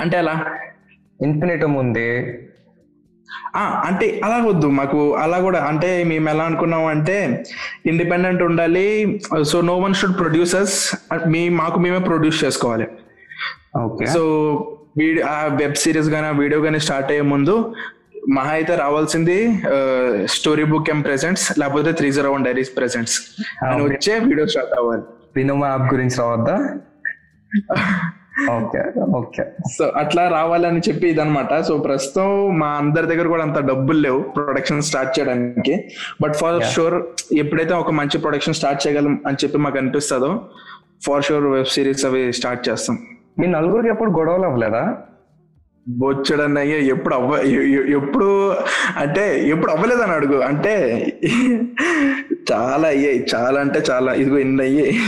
[0.00, 0.34] అంటే అలా
[1.22, 2.08] ఇన్ఫినిటమ్ ఉంది
[3.54, 4.66] ఆ, అంటే అలా వద్దు.
[4.66, 7.44] మాకు అలా కూడా అంటే మేము ఎలా అనుకున్నాం అంటే
[7.86, 8.86] ఇండిపెండెంట్ ఉండాలి.
[9.42, 10.76] So no one should producers
[11.26, 12.86] మీ మాకు మేమే ప్రొడ్యూస్ చేసుకోవాలి.
[13.78, 14.06] ఓకే.
[14.06, 14.22] సో
[14.96, 17.54] వీడియో ఆ వెబ్ సిరీస్ గానీ ఆ వీడియో గానీ స్టార్ట్ అయ్యే ముందు
[18.36, 19.36] మహా అయితే రావాల్సింది
[20.36, 23.16] స్టోరీ బుక్ ఎం ప్రెసెంట్స్ లేకపోతే three zero one diaries presents
[23.66, 25.04] అని వచ్చే వీడియో స్టార్ట్ అవ్వాలి.
[25.36, 26.56] వినోమా యాప్ గురించి రావద్దా?
[28.56, 28.82] Okay
[29.20, 29.44] okay.
[29.76, 32.28] సో అట్లా రావాలని చెప్పి ఇదనమాట సో ప్రస్తుతం
[32.60, 35.74] మా అందరి దగ్గర కూడా అంత డబ్బులు లేవు ప్రొడక్షన్ స్టార్ట్ చేయడానికి.
[36.22, 36.96] బట్ ఫర్ షూర్
[37.42, 40.30] ఎప్పుడైతే ఒక మంచి ప్రొడక్షన్ స్టార్ట్ చేయగలం అని చెప్పి మాకు అనిపిస్తుందో
[41.06, 42.98] ఫర్ షూర్ వెబ్ సిరీస్ అవి స్టార్ట్ చేస్తాం.
[43.40, 44.84] మీ నలుగురికి ఎప్పుడు గొడవలు అవ్వలేదా?
[45.98, 47.36] బొచ్చడన్నయ్య ఎప్పుడు అవ్వ
[47.98, 48.54] ఎప్పుడు
[48.96, 50.40] అంటే ఎప్పుడు అవ్వలేదని అడుగు.
[50.40, 50.74] అంటే
[52.52, 53.26] చాలా అయ్యాయి.
[53.34, 54.14] చాలా అంటే చాలా.
[54.14, 54.98] ఇదిగో ఎన్ని అయ్యాయి.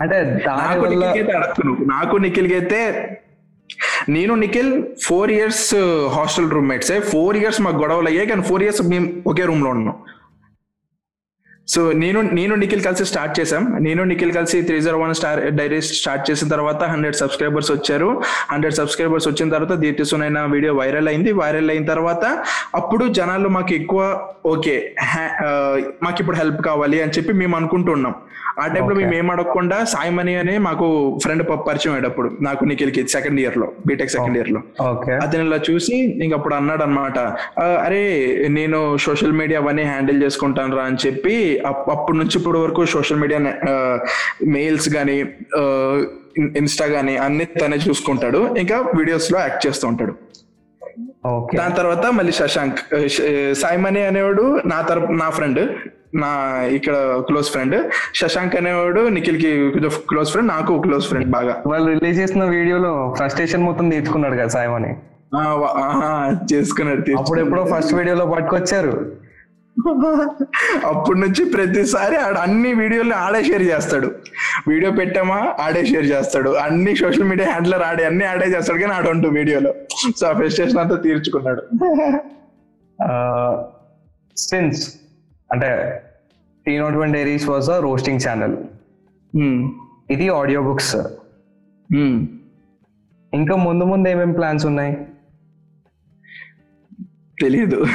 [0.00, 2.80] అంటే నాకు నిఖిల్కి నువ్వు నాకు నిఖిల్కి అయితే
[4.08, 5.74] నేను Nikhil four years
[6.14, 6.92] hostel roommates.
[7.00, 9.96] Four years మాకు గొడవలు అయ్యాయి కానీ ఫోర్ ఇయర్స్ మేము ఒకే రూమ్లో ఉన్నాం.
[11.72, 15.80] సో నేను నేను నిఖిల్ కలిసి స్టార్ట్ చేసాం నేను నిఖిల్ కలిసి three zero one star diary
[16.00, 18.08] start చేసిన తర్వాత హండ్రెడ్ సబ్స్క్రైబర్స్ వచ్చారు.
[18.52, 21.32] హండ్రెడ్ సబ్స్క్రైబర్స్ వచ్చిన తర్వాత దీర్తిసునైన వీడియో వైరల్ అయింది.
[21.42, 22.24] వైరల్ అయిన తర్వాత
[22.80, 24.00] అప్పుడు జనాలు మాకు ఎక్కువ
[24.54, 24.76] ఓకే
[26.06, 28.14] మాకు ఇప్పుడు హెల్ప్ కావాలి అని చెప్పి మేము అనుకుంటున్నాం
[28.62, 30.86] ఆ టైంలో మేము ఏం అడగకుండా సాయిమణి అని మాకు
[31.24, 34.60] ఫ్రెండ్ పరిచయం అయ్యేటప్పుడు నాకు నిఖిల్కి సెకండ్ ఇయర్లో బీటెక్ సెకండ్ ఇయర్లో.
[35.24, 37.18] అతను ఇలా చూసి ఇంక అప్పుడు అన్నాడు అనమాట
[37.84, 38.00] అరే
[38.56, 41.36] నేను సోషల్ మీడియా అవన్నీ హ్యాండిల్ చేసుకుంటాను రా అని చెప్పి
[41.92, 43.40] అప్పటి నుంచి ఇప్పటి వరకు సోషల్ మీడియా
[44.56, 45.16] మెయిల్స్ కానీ
[46.60, 48.40] ఇన్స్టా కానీ అన్ని తనే చూసుకుంటాడు.
[48.62, 50.14] ఇంకా వీడియోస్లో యాక్ట్ చేస్తూ ఉంటాడు.
[51.58, 52.80] దాని తర్వాత మళ్ళీ శశాంక్
[53.62, 55.60] సాయిమణి అనేవాడు నా తరపు నా ఫ్రెండ్
[56.22, 56.30] నా
[56.76, 56.94] ఇక్కడ
[57.28, 57.76] క్లోజ్ ఫ్రెండ్.
[58.20, 59.50] శశాంక్ అనేవాడు నిఖిల్కి
[60.12, 61.54] క్లోజ్ ఫ్రెండ్ నాకు క్లోజ్ ఫ్రెండ్ బాగా.
[61.66, 64.50] వాళ్ళు రిలీజ్ చేసిన వీడియోలో ఫ్రస్ట్రేషన్ మొత్తం తీర్చుకున్నాడు కదా
[65.86, 66.12] ఆహా,
[66.52, 67.02] చేసుకున్నాడు.
[67.20, 68.92] అప్పుడు ఎప్పుడో ఫస్ట్ వీడియోలో పట్టుకొచ్చారు.
[70.90, 74.08] అప్పటి నుంచి ప్రతిసారి ఆడ అన్ని వీడియోలు ఆడే షేర్ చేస్తాడు.
[74.70, 75.38] వీడియో పెట్టామా?
[75.64, 76.50] ఆడే షేర్ చేస్తాడు.
[76.64, 79.72] అన్ని సోషల్ మీడియా హ్యాండ్లర్ ఆడే అన్ని ఆడే చేస్తాడు కానీ ఆడంటూ వీడియోలో.
[80.18, 81.62] సో ఆ ఫ్రస్ట్రేషన్ అంతా తీర్చుకున్నాడు.
[84.36, 84.82] సిన్స్
[85.50, 85.70] అంటే
[86.66, 88.56] T not one diaries was a roasting channel
[90.10, 90.94] ఇది ఆడియో బుక్స్
[91.90, 92.18] ఉమ్.
[93.32, 94.92] ఇంకా ముందు ముందు ఏమేమి ప్లాన్స్ ఉన్నాయి?
[97.40, 97.86] తెలీదు.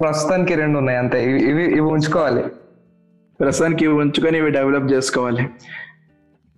[0.00, 1.24] ప్రస్తుతానికి రెండు ఉన్నాయి అంతే.
[1.24, 2.42] ఇవి ఇవి ఇవి ఉంచుకోవాలి.
[3.40, 5.50] ప్రస్తుతానికి ఇవి ఉంచుకొని ఇవి డెవలప్ చేసుకోవాలి.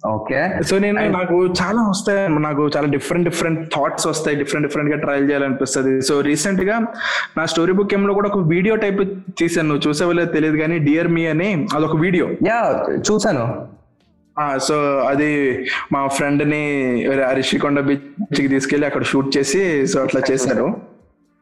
[0.07, 0.63] ఓకే.
[0.63, 6.03] సో నేను నాకు చాలా వస్తాయి నాకు చాలా డిఫరెంట్ డిఫరెంట్ థాట్స్ వస్తాయి డిఫరెంట్ డిఫరెంట్గా ట్రయల్ చేయాలనిపిస్తుంది.
[6.03, 6.81] సో రీసెంట్గా
[7.37, 9.03] నా స్టోరీ బుక్లో కూడా ఒక వీడియో టైప్
[9.39, 13.67] తీసాను నువ్వు తెలియదు కానీ డియర్ మీ అని అదొక వీడియో యా చూసాను
[14.59, 15.59] సో అది
[15.93, 16.95] మా ఫ్రెండ్ని
[17.33, 20.90] రిషికొండ బీచ్కి తీసుకెళ్ళి అక్కడ షూట్ చేసి సో అట్లా చేశారు.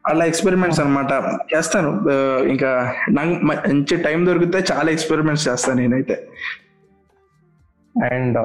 [0.09, 1.11] అలా ఎక్స్పెరిమెంట్స్ అన్నమాట.
[1.55, 2.09] చేస్తాను.
[2.41, 6.27] ఇంకా నాకు మంచి టైం దొరికితే చాలా ఎక్స్పెరిమెంట్స్ చేస్తాను నేనైతే.
[8.11, 8.37] అండ్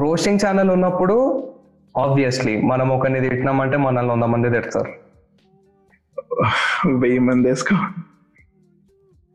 [0.00, 1.48] రోస్టింగ్ ఛానల్ ఉన్నప్పుడు
[1.98, 4.92] ఆబ్వియస్లీ మనం ఒకరిని తిట్టినామంటే మనల్ని వంద మంది తిడతారు.
[6.98, 7.76] వెయ్యి మంది వేసుకో.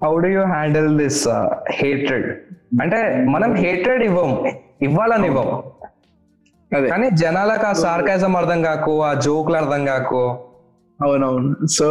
[0.06, 1.28] How do you handle this
[1.72, 2.42] hatred
[2.82, 4.46] అంటే మనం హేట్రెడ్ ఇవ్వం.
[4.82, 5.64] ఇవ్వాలని ఇవ్వం.
[6.78, 6.90] అదే.
[6.90, 10.40] కానీ జనాలకు ఆ సార్కాజం అర్థం కాకు ఆ జోకులు అర్థం కాకు.
[11.04, 11.68] అవునవును.
[11.68, 11.88] సో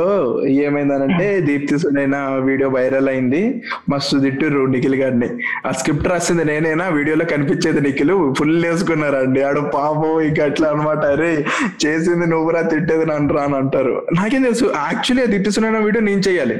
[0.46, 3.62] ఏమైందనంటే దీప్తి సునైనా వీడియో వైరల్ అయింది.
[3.90, 5.28] మస్తు తిట్టిర్రు నిఖిల్ గారిని.
[5.66, 6.88] ఆ స్క్రిప్ట్ రాసింది నేనేనా?
[6.88, 8.34] వీడియోలో కనిపించేది నిఖిల్.
[8.38, 11.44] ఫుల్ వేసుకున్నారండి ఆడు పాపం ఇక అట్లా అనమాట అరే
[11.86, 14.06] చేసింది నువ్వురా తిట్టేది నన్ను రా అని అంటారు.
[14.14, 16.56] నాకేం తెలుసు యాక్చువల్లీ దిప్తి సునైనా వీడియో నేను చేయాలి.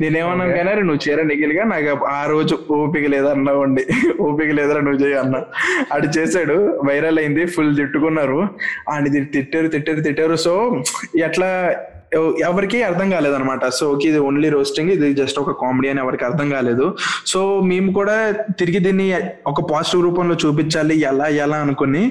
[0.00, 1.64] నేనేమన్నాను కానీ "అరే, నువ్వు చేర నిఖిల్గా?
[1.64, 3.84] నాకు ఆ రోజు ఓపిక లేదన్నా ఉండి
[4.20, 5.40] ఓపిక లేదరా నువ్వు చేయ అన్నా.
[5.92, 6.56] ఆడు చేశాడు
[6.88, 8.40] వైరల్ అయింది ఫుల్ తిట్టుకున్నారు.
[8.90, 10.36] ఆయన తిట్టారు తిట్టారు తిట్టారు.
[10.36, 10.82] సో
[11.16, 11.50] ఎట్లా
[12.48, 13.64] ఎవరికి అర్థం కాలేదన్నమాట.
[13.68, 16.96] సో ఓకే ఇది ఓన్లీ రోస్టింగ్ ఇది జస్ట్ ఒక కామెడీ అని ఎవరికి అర్థం కాలేదు.
[17.26, 18.16] సో మేము కూడా
[18.60, 19.06] తిరిగి దీన్ని
[19.46, 22.04] ఒక పాజిటివ్ రూపంలో చూపించాలి ఎలా ఎలా అనుకుని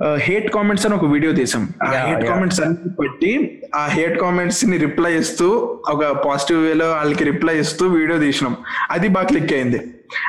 [0.00, 1.68] హేట్ కామెంట్స్ అని ఒక వీడియో తీసాం.
[1.82, 2.26] ఆ హేట్.
[2.26, 3.30] కామెంట్స్ అన్ని పెట్టి
[3.74, 8.56] ఆ హేట్ కామెంట్స్ని రిప్లై ఇస్తూ ఒక పాజిటివ్ వేలో వాళ్ళకి రిప్లై ఇస్తూ వీడియో తీసినాం.
[8.90, 9.80] అది బాగా క్లిక్ అయింది.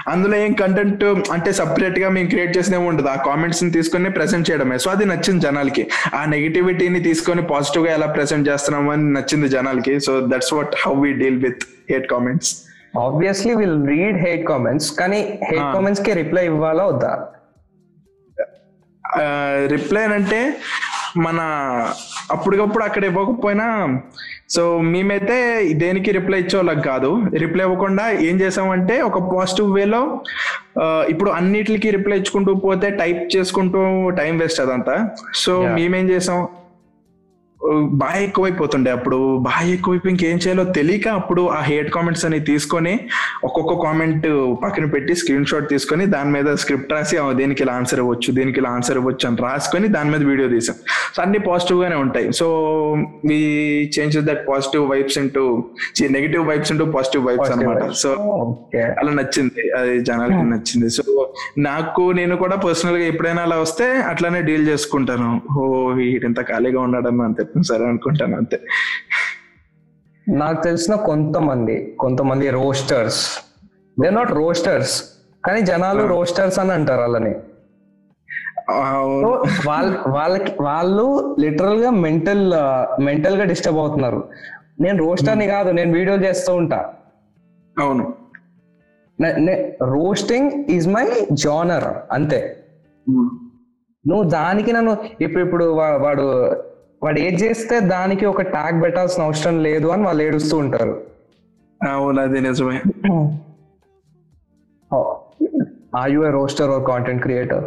[0.08, 3.08] అందులో ఏం కంటెంట్ అంటే సపరేట్గా మేము క్రియేట్ చేసిన ఉండదు.
[3.08, 4.78] ఆ కామెంట్స్ని తీసుకొని ప్రెసెంట్ చేయడమే.
[4.78, 5.88] సో అది నచ్చింది జనాలకి.
[6.14, 10.00] ఆ నెగిటివిటీని తీసుకొని పాజిటివ్గా ఎలా ప్రెసెంట్ చేస్తున్నాం అని నచ్చింది జనాలకి.
[10.00, 12.52] So that's what how we deal with hate comments
[12.98, 15.74] obviously will read hate comments కానీ హేట్ Ah.
[15.74, 17.12] కామెంట్స్కి రిప్లై ఇవ్వాలా వద్దా?
[19.68, 20.58] రిప్లై అంటే
[21.18, 21.38] మన
[22.32, 24.02] అప్పటికప్పుడు అక్కడ ఇవ్వకపోయినా
[24.50, 27.22] సో మేమైతే దేనికి రిప్లై ఇచ్చేవాళ్ళకి కాదు.
[27.38, 30.22] రిప్లై ఇవ్వకుండా ఏం చేసామంటే ఒక పాజిటివ్ వేలో
[30.84, 35.10] ఇప్పుడు అన్నిటికి రిప్లై ఇచ్చుకుంటూ పోతే టైప్ చేసుకుంటూ టైం వేస్ట్ అదంతా.
[35.36, 35.62] సో.
[35.74, 36.48] మేమేం చేసాం?
[37.94, 39.18] బాగా ఎక్కువైపోతుండే అప్పుడు.
[39.38, 42.94] బాగా ఎక్కువైపోయి ఇంకేం చేయాలో తెలియక అప్పుడు ఆ హేట్ కామెంట్స్ అని తీసుకొని
[43.44, 44.28] ఒక్కొక్క కామెంట్
[44.64, 48.60] పక్కన పెట్టి స్క్రీన్ షాట్ తీసుకొని దాని మీద స్క్రిప్ట్ రాసి "ఆ, దీనికి ఇలా ఆన్సర్ ఇవ్వచ్చు దీనికి
[48.60, 50.76] ఇలా ఆన్సర్ ఇవ్వచ్చు అని రాసుకొని దాని మీద వీడియో తీసాం.
[51.16, 52.34] సో అన్ని పాజిటివ్ గానే ఉంటాయి.
[52.34, 52.48] So
[53.26, 53.40] me
[53.96, 55.44] change that positive vibes into
[56.10, 58.12] negative vibes into positive vibes అనమాట సో
[59.00, 59.62] అలా నచ్చింది.
[59.78, 60.90] అది జనాలకి నచ్చింది.
[60.90, 61.04] సో
[61.60, 65.30] నాకు నేను కూడా పర్సనల్గా ఎప్పుడైనా అలా వస్తే అట్లానే డీల్ చేసుకుంటాను.
[65.60, 67.46] ఓ వీడింత ఖాళీగా ఉన్నాడని అంతే.
[67.64, 68.60] సరే అనుకుంటాను అంతే.
[70.30, 73.40] నాకు తెలిసిన కొంతమంది కొంతమంది రోస్టర్స్.
[74.02, 75.04] దే నాట్ రోస్టర్స్
[75.46, 77.36] కానీ జనాలు రోస్టర్స్ అని అంటారు వాళ్ళని.
[79.68, 82.54] వాళ్ళ వాళ్ళకి వాళ్ళు లిటరల్గా మెంటల్
[83.02, 84.30] మెంటల్గా డిస్టర్బ్ అవుతున్నారు.
[84.82, 86.94] నేను రోస్టర్ని కాదు నేను వీడియోలు చేస్తూ ఉంటా.
[87.80, 88.14] అవును.
[89.84, 92.64] రోస్టింగ్ ఈజ్ మై జానర్ అంతే.
[94.08, 96.56] నువ్వు దానికి నన్ను ఇప్పుడు ఇప్పుడు వాడు
[97.04, 100.96] వాడు ఏది చేస్తే దానికి ఒక ట్యాగ్ పెట్టాల్సిన అవసరం లేదు అని వాళ్ళు ఏడుస్తూ ఉంటారు.
[101.90, 102.82] అవును అది నిజమే.
[105.96, 107.66] Are you roaster or content creator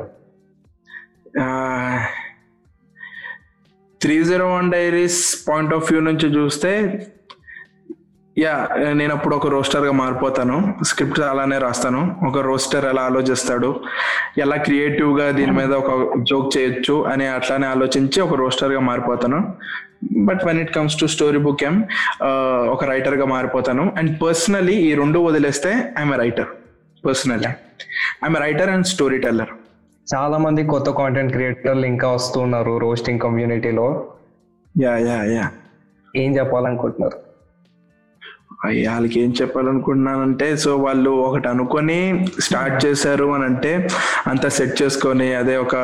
[4.00, 6.70] three zero one diaries point of view నుంచి చూస్తే
[8.38, 10.74] యా నేను అప్పుడు ఒక రోస్టర్గా మారిపోతాను.
[10.84, 12.16] స్క్రిప్ట్ అలానే రాస్తాను.
[12.26, 13.80] ఒక రోస్టర్ ఎలా ఆలోచిస్తాడు
[14.38, 19.54] ఎలా క్రియేటివ్గా దీని మీద ఒక జోక్ చేయొచ్చు అని అట్లానే ఆలోచించి ఒక రోస్టర్గా మారిపోతాను.
[20.18, 21.84] But when it comes to story book ఏం
[22.68, 23.92] ఒక రైటర్గా మారిపోతాను.
[23.98, 26.46] అండ్ పర్సనలీ ఈ రెండు వదిలేస్తే I'm writer.
[27.06, 27.48] Personally.
[28.24, 28.86] I'm writer and
[29.18, 29.52] storyteller.
[30.14, 34.06] చాలా మంది కొత్త కాంటెంట్ క్రియేటర్లు ఇంకా వస్తున్నారు రోస్టింగ్ కమ్యూనిటీలో
[34.82, 35.50] యా యా యా.
[36.16, 37.31] ఏం చెప్పాలనుకుంటున్నారు?
[38.62, 41.96] వాళ్ళకి ఏం చెప్పాలనుకుంటున్నానంటే సో వాళ్ళు ఒకటి అనుకొని
[42.40, 43.88] స్టార్ట్ చేశారు అని అంటే
[44.26, 45.76] అంతా సెట్ చేసుకొని అదే ఒక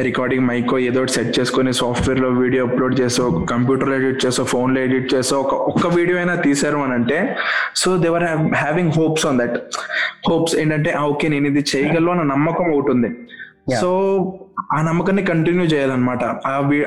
[0.00, 5.14] రికార్డింగ్ మైక్ ఏదో ఒకటి సెట్ చేసుకొని సాఫ్ట్వేర్లో వీడియో అప్లోడ్ చేసో కంప్యూటర్లో ఎడిట్ చేసో ఫోన్లో ఎడిట్
[5.14, 7.18] చేసో ఒక ఒక్క వీడియో అయినా తీశారు అని అంటే
[7.74, 9.58] so they were having hopes on that
[10.28, 13.10] hopes ఏంటంటే ఓకే నేను ఇది చేయగలను అన్న నమ్మకం ఒకటి ఉంది.
[13.80, 13.90] సో
[14.74, 16.24] ఆ నమ్మకాన్ని కంటిన్యూ చేయాలన్నమాట.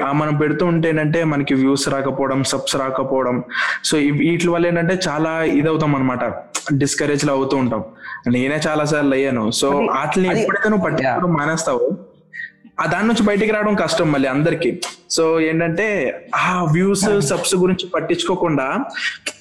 [0.01, 3.43] ఆ మనం పెడుతూ ఉంటే ఏంటంటే మనకి వ్యూస్ రాకపోవడం సబ్స్ రాకపోవడం.
[3.83, 6.25] సో వీటి వల్ల ఏంటంటే చాలా ఇదవుతాం అనమాట
[6.73, 7.83] డిస్కరేజ్లో అవుతూ ఉంటాం.
[8.31, 9.51] నేనే చాలా సార్లు అయ్యాను.
[9.51, 11.89] సో వాటిని ఎప్పుడైతే నువ్వు పట్టుకోవడం మానేస్తావో.
[12.81, 14.81] ఆ దాని నుంచి బయటికి రావడం కష్టం మళ్ళీ అందరికి.
[15.09, 15.85] సో ఏంటంటే
[16.35, 18.79] ఆ వ్యూస్ సబ్స్ గురించి పట్టించుకోకుండా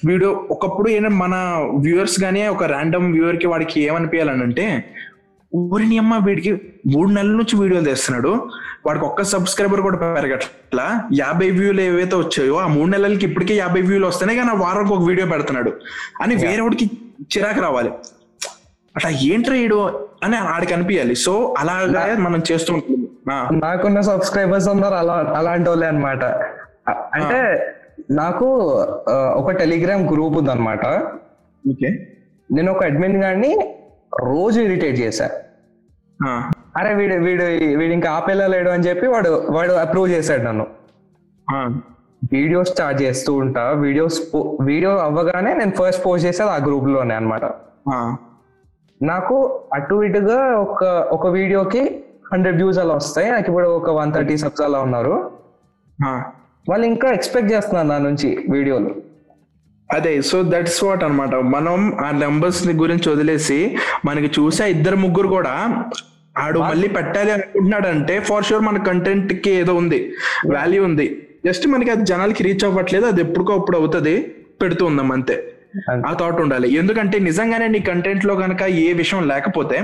[0.05, 1.35] వీడియో ఒకప్పుడు ఏంటంటే మన
[1.79, 4.65] వ్యూవర్స్ గానీ ఒక ర్యాండమ్ వ్యూవర్కి వాడికి ఏమనిపించాలని అంటే
[5.55, 8.47] ఊరిని అమ్మ వీడికి మూడు నెలల నుంచి వీడియోలు తెస్తున్నాడు.
[8.85, 11.01] వాడికి ఒక్క సబ్స్క్రైబర్ కూడా పెరగట్లా.
[11.13, 14.39] యాభై వ్యూలు ఏవైతే వచ్చాయో ఆ మూడు నెలలకి ఇప్పటికే యాభై వ్యూలు వస్తున్నాయి.
[14.39, 15.71] కానీ వారానికి ఒక వీడియో పెడుతున్నాడు.
[16.21, 16.85] అని వేరే వాడికి
[17.21, 17.91] చిరాకు రావాలి.
[18.95, 22.81] అట్లా ఏంట్రా ఈడు అని ఆడికి అనిపించాలి సో అలాగా మనం చేస్తూ
[23.51, 26.23] నాకున్న సబ్స్క్రైబర్స్ అందరు అలా అలాంటి వాళ్ళే అనమాట
[26.89, 27.39] అంటే
[28.11, 28.45] నాకు
[29.35, 30.85] ఒక టెలిగ్రామ్ గ్రూప్ ఉందన్నమాట.
[31.71, 31.89] ఓకే.
[32.51, 33.76] నేను ఒక అడ్మిన్ గాడిని
[34.13, 35.27] రోజు ఇరిటేట్ చేశా
[36.79, 37.45] అరే వీడు వీడు
[37.79, 40.65] వీడు ఇంకా ఆపేలా లేడు అని చెప్పి వాడు వాడు అప్రూవ్ చేశాడు నన్ను.
[42.33, 44.17] వీడియో స్టార్ట్ చేస్తూ ఉంటా వీడియోస్
[44.69, 47.45] వీడియో అవ్వగానే నేను ఫస్ట్ పోస్ట్ చేసేది ఆ గ్రూప్లోనే అనమాట
[49.01, 49.35] నాకు
[49.77, 50.83] అటు ఇటుగా ఒక
[51.15, 51.81] ఒక వీడియోకి
[52.31, 53.27] హండ్రెడ్ వ్యూస్ అలా వస్తాయి.
[53.33, 55.15] నాకు ఇప్పుడు ఒక వన్ థర్టీ సబ్స్ అలా ఉన్నారు.
[56.69, 58.89] వాళ్ళు ఇంకా ఎక్స్పెక్ట్ చేస్తున్నారు నా నుంచి వీడియోలు.
[59.91, 61.35] అదే సో దట్స్ వాట్ అన్నమాట.
[61.35, 65.83] మనం ఆ నెంబర్స్ గురించి వదిలేసి మనకి చూసే ఇద్దరు ముగ్గురు కూడా
[66.37, 70.13] ఆడు మళ్ళీ పెట్టాలి అనుకుంటున్నాడు అంటే ఫర్ షూర్ మన కంటెంట్కి ఏదో ఉంది
[70.53, 71.27] వాల్యూ ఉంది.
[71.45, 75.53] జస్ట్ మనకి అది జనాలకి రీచ్ అవ్వట్లేదు అది ఎప్పుడుకో అప్పుడు అవుతుంది పెడుతూ ఉందాం అంతే.
[76.07, 76.75] ఆ థాట్ ఉండాలి.
[76.75, 79.79] ఎందుకంటే నిజంగానే నీ కంటెంట్లో కనుక ఏ విషయం లేకపోతే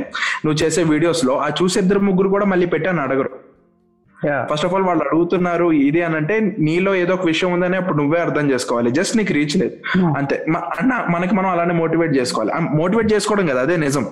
[0.45, 3.29] నువ్వు చేసే వీడియోస్లో ఆ చూసే ఇద్దరు ముగ్గురు కూడా మళ్ళీ పెట్టాను అడగరు.
[4.25, 8.19] ఫస్ట్ ఆఫ్ ఆల్ వాళ్ళు అడుగుతున్నారు ఇది అని అంటే నీలో ఏదో ఒక విషయం ఉందని అప్పుడు నువ్వే
[8.19, 8.91] అర్థం చేసుకోవాలి.
[8.91, 9.99] జస్ట్ నీకు రీచ్ లేదు.
[10.17, 10.45] అంతే.
[10.57, 12.51] అన్న మనకి మనం అలానే మోటివేట్ చేసుకోవాలి.
[12.59, 14.05] మోటివేట్ చేసుకోవడం కదా అదే నిజం.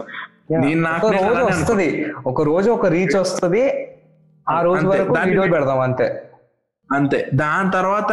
[0.76, 2.06] నాకు రోజు వస్తుంది.
[2.26, 3.88] ఒక రోజు ఒక రీచ్ వస్తుంది.
[4.50, 4.88] ఆ రోజు.
[4.88, 6.24] వరకు పెడదాం అంతే.
[6.92, 7.30] అంతే.
[7.34, 8.10] దాని తర్వాత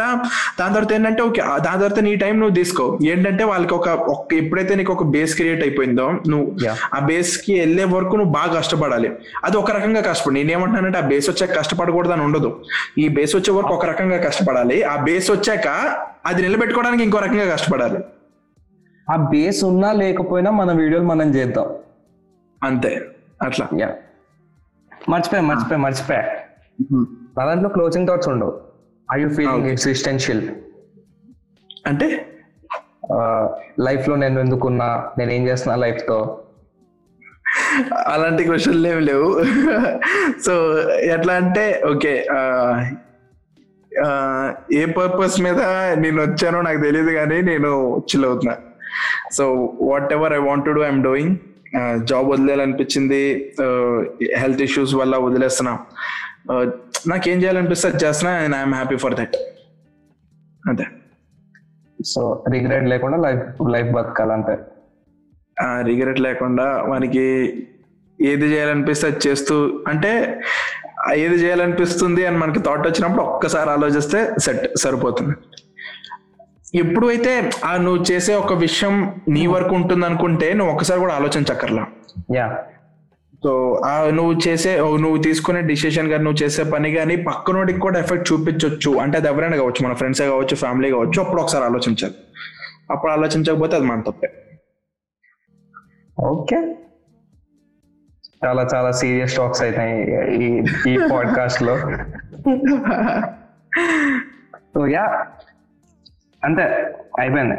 [0.59, 2.99] దాని తర్వాత ఏంటంటే ఓకే దాని తర్వాత నీ టైం నువ్వు తీసుకో.
[3.05, 3.87] ఏంటంటే వాళ్ళకి ఒక
[4.33, 6.55] ఎప్పుడైతే నీకు ఒక బేస్ క్రియేట్ అయిపోయిందో నువ్వు.
[6.95, 9.15] ఆ బేస్కి వెళ్ళే వరకు నువ్వు బాగా కష్టపడాలి.
[9.43, 10.35] అది ఒక రకంగా కష్టపడి.
[10.35, 12.61] నేనేమంటానంటే ఆ బేస్ వచ్చాక కష్టపడకూడదు అని ఉండదు.
[12.97, 14.83] ఈ బేస్ వచ్చే వరకు ఒక రకంగా కష్టపడాలి.
[14.83, 15.67] ఆ బేస్ వచ్చాక
[16.25, 17.99] అది నిలబెట్టుకోవడానికి ఇంకో రకంగా కష్టపడాలి.
[19.11, 21.67] ఆ బేస్ ఉన్నా లేకపోయినా మన వీడియోలు మనం చేద్దాం.
[22.63, 23.05] అంతే.
[23.41, 23.67] అట్లా.
[23.79, 23.89] యా
[25.09, 26.23] మర్చిపోయా మర్చిపోయా మర్చిపోయా.
[27.37, 28.68] నా దాంట్లో క్లోజింగ్ థాట్స్ ఉండవు.
[29.15, 29.75] I you feeling Okay.
[29.75, 30.43] Existential
[31.89, 32.07] అంటే?
[33.87, 34.87] లైఫ్లో నేను ఎందుకున్నా?
[35.17, 36.17] నేను ఏం చేస్తున్నా లైఫ్తో?
[38.13, 39.29] అలాంటి క్వశ్చన్లు ఏమి లేవు.
[40.45, 40.53] సో
[41.15, 42.13] ఎట్లా అంటే ఓకే
[44.81, 45.61] ఏ పర్పస్ మీద
[46.03, 47.71] నేను వచ్చానో నాకు తెలియదు కానీ నేను
[48.09, 48.55] చిల్ అవుతున్నా.
[49.37, 49.45] So
[50.17, 51.33] whatever I want do I'm doing
[52.11, 53.23] job వదిలేయాలనిపించింది.
[54.41, 55.73] Health issues వల్ల వదిలేస్తున్నా.
[57.07, 59.35] నాకేం చేయాలనిపిస్తే అది చేస్తున్నా and I'm happy for that.
[60.69, 60.85] అంతే.
[62.05, 64.57] సో రిగ్రెట్ లేకుండా లైఫ్ లైఫ్ బతకాలంతే
[65.81, 67.25] రిగ్రెట్ లేకుండా మనకి
[68.21, 70.11] ఏది చేయాలనిపిస్తే అది చేస్తూ అంటే
[71.15, 75.35] ఏది చేయాలనిపిస్తుంది అని మనకి థాట్ వచ్చినప్పుడు ఒక్కసారి ఆలోచిస్తే సెట్ సరిపోతుంది.
[76.77, 81.87] ఎప్పుడు అయితే ఆ నువ్వు చేసే ఒక విషయం నీ వరకు ఉంటుంది అనుకుంటే నువ్వు ఒక్కసారి కూడా ఆలోచించక్కర్లా.
[82.35, 82.47] యా
[83.43, 88.33] సో ఆ నువ్వు చేసే నువ్వు తీసుకునే డిసిషన్ కానీ నువ్వు చేసే పని కానీ పక్కనోడికి కూడా ఎఫెక్ట్
[88.33, 92.13] చూపించవచ్చు అంటే అది ఎవరైనా కావచ్చు మన ఫ్రెండ్సే కావచ్చు ఫ్యామిలీ కావచ్చు అప్పుడు ఒకసారి ఆలోచించాలి.
[92.91, 94.29] అప్పుడు ఆలోచించకపోతే అది మన తప్పే.
[96.19, 96.75] ఓకే.
[98.45, 100.03] చాలా చాలా సీరియస్ టాక్స్ అవుతాయి
[100.43, 101.79] ఈ ఈ పాడ్కాస్ట్లో.
[104.55, 105.25] సో యా
[106.43, 106.63] అంతే
[107.19, 107.57] అయిపోయింది.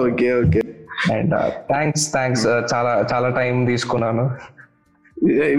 [0.00, 0.61] Okay okay.
[1.16, 1.34] And
[1.70, 4.24] thanks thanks చాలా చాలా టైం తీసుకున్నాను.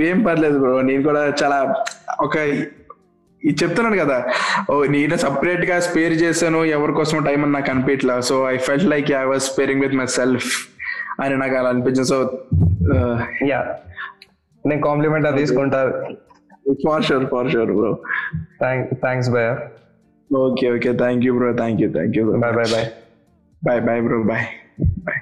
[0.10, 1.58] ఏం పర్లేదు బ్రో నేను కూడా చాలా
[2.26, 2.36] ఒక
[3.42, 4.18] ఇది చెప్తున్నాను కదా
[4.72, 9.10] ఓ నేను సపరేట్గా స్పేర్ చేశాను ఎవరి కోసం టైం అని నాకు అనిపించట్లా so I felt like
[9.22, 10.50] I was sparing with myself
[11.24, 12.10] అని నాకు అలా అనిపించింది.
[12.14, 12.18] సో
[13.52, 13.60] యా
[14.64, 15.82] నేను కాంప్లిమెంట్ అది తీసుకుంటా.
[16.86, 17.92] For sure for sure bro
[19.04, 19.48] thanks భయ
[20.30, 22.88] okay okay thank you bro thank you thank you bye bye bye
[23.62, 24.48] bye bye bro bye
[25.08, 25.20] bye